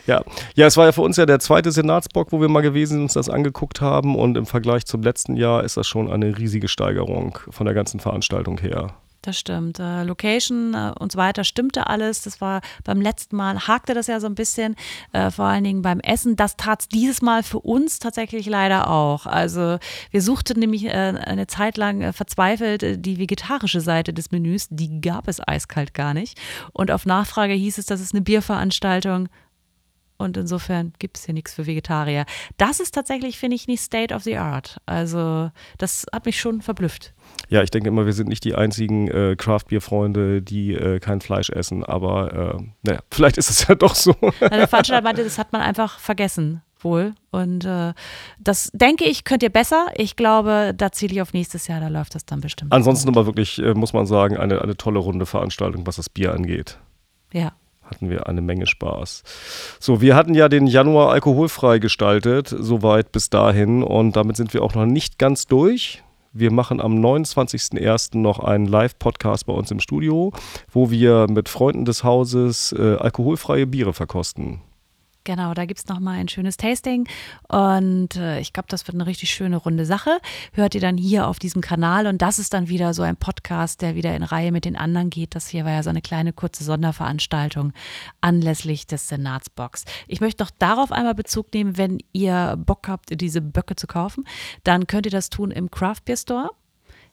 ja. 0.07 0.23
Ja, 0.55 0.65
es 0.65 0.75
war 0.75 0.85
ja 0.85 0.91
für 0.91 1.03
uns 1.03 1.17
ja 1.17 1.27
der 1.27 1.37
zweite 1.37 1.71
Senatsbock, 1.71 2.31
wo 2.31 2.41
wir 2.41 2.49
mal 2.49 2.61
gewesen 2.61 2.93
sind, 2.93 3.01
uns 3.03 3.13
das 3.13 3.29
angeguckt 3.29 3.79
haben 3.79 4.15
und 4.15 4.37
im 4.37 4.47
Vergleich 4.47 4.87
zum 4.87 5.03
letzten 5.03 5.35
Jahr 5.35 5.63
ist 5.63 5.77
das 5.77 5.85
schon 5.85 6.09
eine 6.09 6.35
riesige 6.35 6.67
Steigerung 6.67 7.37
von 7.47 7.65
der 7.67 7.75
ganzen 7.75 7.99
Veranstaltung 7.99 8.57
her. 8.57 8.95
Das 9.27 9.37
stimmt. 9.37 9.77
Äh, 9.77 10.03
Location 10.03 10.73
äh, 10.73 10.93
und 10.97 11.11
so 11.11 11.17
weiter 11.17 11.43
stimmte 11.43 11.87
alles. 11.87 12.21
Das 12.21 12.39
war 12.39 12.61
beim 12.85 13.01
letzten 13.01 13.35
Mal, 13.35 13.67
hakte 13.67 13.93
das 13.93 14.07
ja 14.07 14.21
so 14.21 14.27
ein 14.27 14.35
bisschen, 14.35 14.77
äh, 15.11 15.31
vor 15.31 15.43
allen 15.43 15.65
Dingen 15.65 15.81
beim 15.81 15.99
Essen. 15.99 16.37
Das 16.37 16.55
tat 16.55 16.83
es 16.83 16.87
dieses 16.87 17.21
Mal 17.21 17.43
für 17.43 17.59
uns 17.59 17.99
tatsächlich 17.99 18.45
leider 18.45 18.89
auch. 18.89 19.25
Also 19.25 19.79
wir 20.11 20.21
suchten 20.21 20.61
nämlich 20.61 20.85
äh, 20.85 20.91
eine 20.91 21.45
Zeit 21.45 21.75
lang 21.75 22.01
äh, 22.01 22.13
verzweifelt 22.13 22.83
äh, 22.83 22.97
die 22.97 23.19
vegetarische 23.19 23.81
Seite 23.81 24.13
des 24.13 24.31
Menüs. 24.31 24.67
Die 24.69 25.01
gab 25.01 25.27
es 25.27 25.45
eiskalt 25.45 25.93
gar 25.93 26.13
nicht. 26.13 26.39
Und 26.71 26.89
auf 26.89 27.05
Nachfrage 27.05 27.51
hieß 27.51 27.79
es, 27.79 27.85
das 27.85 27.99
ist 27.99 28.13
eine 28.13 28.21
Bierveranstaltung. 28.21 29.27
Und 30.17 30.35
insofern 30.35 30.93
gibt 30.99 31.17
es 31.17 31.25
hier 31.25 31.33
nichts 31.33 31.53
für 31.53 31.67
Vegetarier. 31.67 32.25
Das 32.57 32.79
ist 32.79 32.93
tatsächlich, 32.93 33.37
finde 33.37 33.55
ich, 33.55 33.67
nicht 33.67 33.81
State 33.81 34.13
of 34.13 34.23
the 34.23 34.37
Art. 34.37 34.77
Also, 34.85 35.51
das 35.77 36.05
hat 36.11 36.25
mich 36.25 36.39
schon 36.39 36.61
verblüfft. 36.61 37.13
Ja, 37.49 37.61
ich 37.61 37.69
denke 37.69 37.89
immer, 37.89 38.05
wir 38.05 38.13
sind 38.13 38.27
nicht 38.27 38.43
die 38.43 38.55
einzigen 38.55 39.07
äh, 39.09 39.35
Craft-Bier-Freunde, 39.37 40.41
die 40.41 40.73
äh, 40.73 40.99
kein 40.99 41.21
Fleisch 41.21 41.49
essen. 41.49 41.83
Aber 41.83 42.57
äh, 42.57 42.63
naja, 42.83 42.99
vielleicht 43.11 43.37
ist 43.37 43.49
es 43.49 43.67
ja 43.67 43.75
doch 43.75 43.95
so. 43.95 44.15
Also 44.21 44.49
der 44.49 44.67
Veranstalter 44.67 45.03
meinte, 45.03 45.23
das 45.23 45.37
hat 45.37 45.53
man 45.53 45.61
einfach 45.61 45.99
vergessen 45.99 46.61
wohl. 46.83 47.13
Und 47.31 47.65
äh, 47.65 47.93
das 48.39 48.71
denke 48.73 49.05
ich, 49.05 49.23
könnt 49.23 49.43
ihr 49.43 49.49
besser. 49.49 49.87
Ich 49.95 50.15
glaube, 50.15 50.73
da 50.75 50.91
ziele 50.91 51.13
ich 51.13 51.21
auf 51.21 51.33
nächstes 51.33 51.67
Jahr, 51.67 51.79
da 51.79 51.87
läuft 51.87 52.15
das 52.15 52.25
dann 52.25 52.41
bestimmt. 52.41 52.71
Ansonsten 52.71 53.09
aber 53.09 53.25
wirklich, 53.25 53.59
äh, 53.59 53.73
muss 53.73 53.93
man 53.93 54.05
sagen, 54.05 54.37
eine, 54.37 54.61
eine 54.61 54.77
tolle 54.77 54.99
runde 54.99 55.25
Veranstaltung, 55.25 55.85
was 55.87 55.97
das 55.97 56.09
Bier 56.09 56.33
angeht. 56.33 56.79
Ja. 57.33 57.53
Hatten 57.89 58.09
wir 58.09 58.27
eine 58.27 58.41
Menge 58.41 58.67
Spaß. 58.67 59.23
So, 59.79 60.01
wir 60.01 60.15
hatten 60.15 60.33
ja 60.33 60.49
den 60.49 60.67
Januar 60.67 61.11
alkoholfrei 61.11 61.79
gestaltet, 61.79 62.53
soweit 62.57 63.11
bis 63.11 63.29
dahin. 63.29 63.81
Und 63.83 64.15
damit 64.15 64.35
sind 64.35 64.53
wir 64.53 64.63
auch 64.63 64.75
noch 64.75 64.85
nicht 64.85 65.17
ganz 65.17 65.47
durch. 65.47 66.03
Wir 66.33 66.51
machen 66.51 66.81
am 66.81 67.03
29.01. 67.03 68.17
noch 68.17 68.39
einen 68.39 68.65
Live-Podcast 68.65 69.45
bei 69.47 69.53
uns 69.53 69.71
im 69.71 69.79
Studio, 69.79 70.33
wo 70.69 70.91
wir 70.91 71.27
mit 71.29 71.49
Freunden 71.49 71.85
des 71.85 72.03
Hauses 72.03 72.75
äh, 72.77 72.95
alkoholfreie 72.95 73.65
Biere 73.65 73.93
verkosten. 73.93 74.61
Genau, 75.27 75.53
da 75.53 75.65
gibt 75.65 75.81
es 75.81 75.87
nochmal 75.87 76.19
ein 76.19 76.29
schönes 76.29 76.55
Tasting 76.55 77.05
und 77.49 78.15
äh, 78.15 78.39
ich 78.39 78.53
glaube, 78.53 78.69
das 78.69 78.87
wird 78.87 78.95
eine 78.95 79.07
richtig 79.07 79.29
schöne 79.29 79.57
runde 79.57 79.85
Sache. 79.85 80.21
Hört 80.53 80.73
ihr 80.73 80.79
dann 80.79 80.95
hier 80.95 81.27
auf 81.27 81.37
diesem 81.37 81.61
Kanal 81.61 82.07
und 82.07 82.21
das 82.21 82.39
ist 82.39 82.53
dann 82.53 82.69
wieder 82.69 82.93
so 82.93 83.01
ein 83.03 83.17
Podcast, 83.17 83.81
der 83.81 83.95
wieder 83.95 84.15
in 84.15 84.23
Reihe 84.23 84.53
mit 84.53 84.63
den 84.63 84.77
anderen 84.77 85.09
geht. 85.09 85.35
Das 85.35 85.49
hier 85.49 85.65
war 85.65 85.73
ja 85.73 85.83
so 85.83 85.89
eine 85.89 86.01
kleine 86.01 86.31
kurze 86.31 86.63
Sonderveranstaltung 86.63 87.73
anlässlich 88.21 88.87
des 88.87 89.09
Senatsbox. 89.09 89.83
Ich 90.07 90.21
möchte 90.21 90.45
noch 90.45 90.49
darauf 90.49 90.93
einmal 90.93 91.13
Bezug 91.13 91.53
nehmen, 91.53 91.77
wenn 91.77 91.97
ihr 92.13 92.55
Bock 92.57 92.87
habt, 92.87 93.19
diese 93.19 93.41
Böcke 93.41 93.75
zu 93.75 93.85
kaufen, 93.85 94.23
dann 94.63 94.87
könnt 94.87 95.07
ihr 95.07 95.11
das 95.11 95.29
tun 95.29 95.51
im 95.51 95.69
Craft 95.69 96.05
Beer 96.05 96.15
Store. 96.15 96.51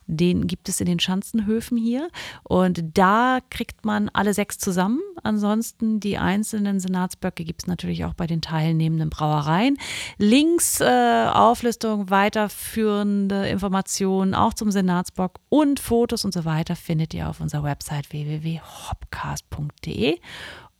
Den 0.07 0.47
gibt 0.47 0.69
es 0.69 0.81
in 0.81 0.87
den 0.87 1.01
Schanzenhöfen 1.01 1.79
hier. 1.79 2.09
Und 2.43 2.83
da 2.95 3.39
kriegt 3.51 3.85
man 3.85 4.09
alle 4.11 4.35
sechs 4.35 4.59
zusammen. 4.59 5.01
Ansonsten 5.23 6.01
die 6.01 6.19
einzelnen 6.19 6.81
Senatsböcke 6.81 7.45
gibt 7.45 7.63
es 7.63 7.67
natürlich 7.67 8.05
auch 8.05 8.15
bei 8.15 8.27
den 8.27 8.43
teilnehmenden 8.43 9.11
Brauereien. 9.11 9.79
Links, 10.19 10.81
äh, 10.81 11.29
Auflistung, 11.33 12.11
weiterführende 12.11 13.49
Informationen 13.49 14.35
auch 14.35 14.55
zum 14.55 14.71
Senatsbock 14.71 15.41
und 15.49 15.81
Fotos 15.81 16.25
und 16.25 16.33
so 16.33 16.45
weiter 16.45 16.77
findet 16.77 17.15
ihr 17.15 17.29
auf 17.29 17.41
unserer 17.41 17.63
Website 17.63 18.13
www.hopcast.de. 18.13 20.19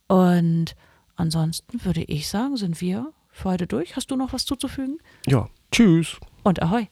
Und 0.07 0.75
ansonsten 1.15 1.83
würde 1.83 2.03
ich 2.03 2.27
sagen, 2.27 2.57
sind 2.57 2.79
wir 2.81 3.11
für 3.31 3.49
heute 3.49 3.65
durch. 3.67 3.95
Hast 3.95 4.11
du 4.11 4.15
noch 4.15 4.33
was 4.33 4.45
zuzufügen? 4.45 4.99
Ja, 5.25 5.49
tschüss. 5.71 6.17
Und 6.43 6.61
ahoi. 6.61 6.87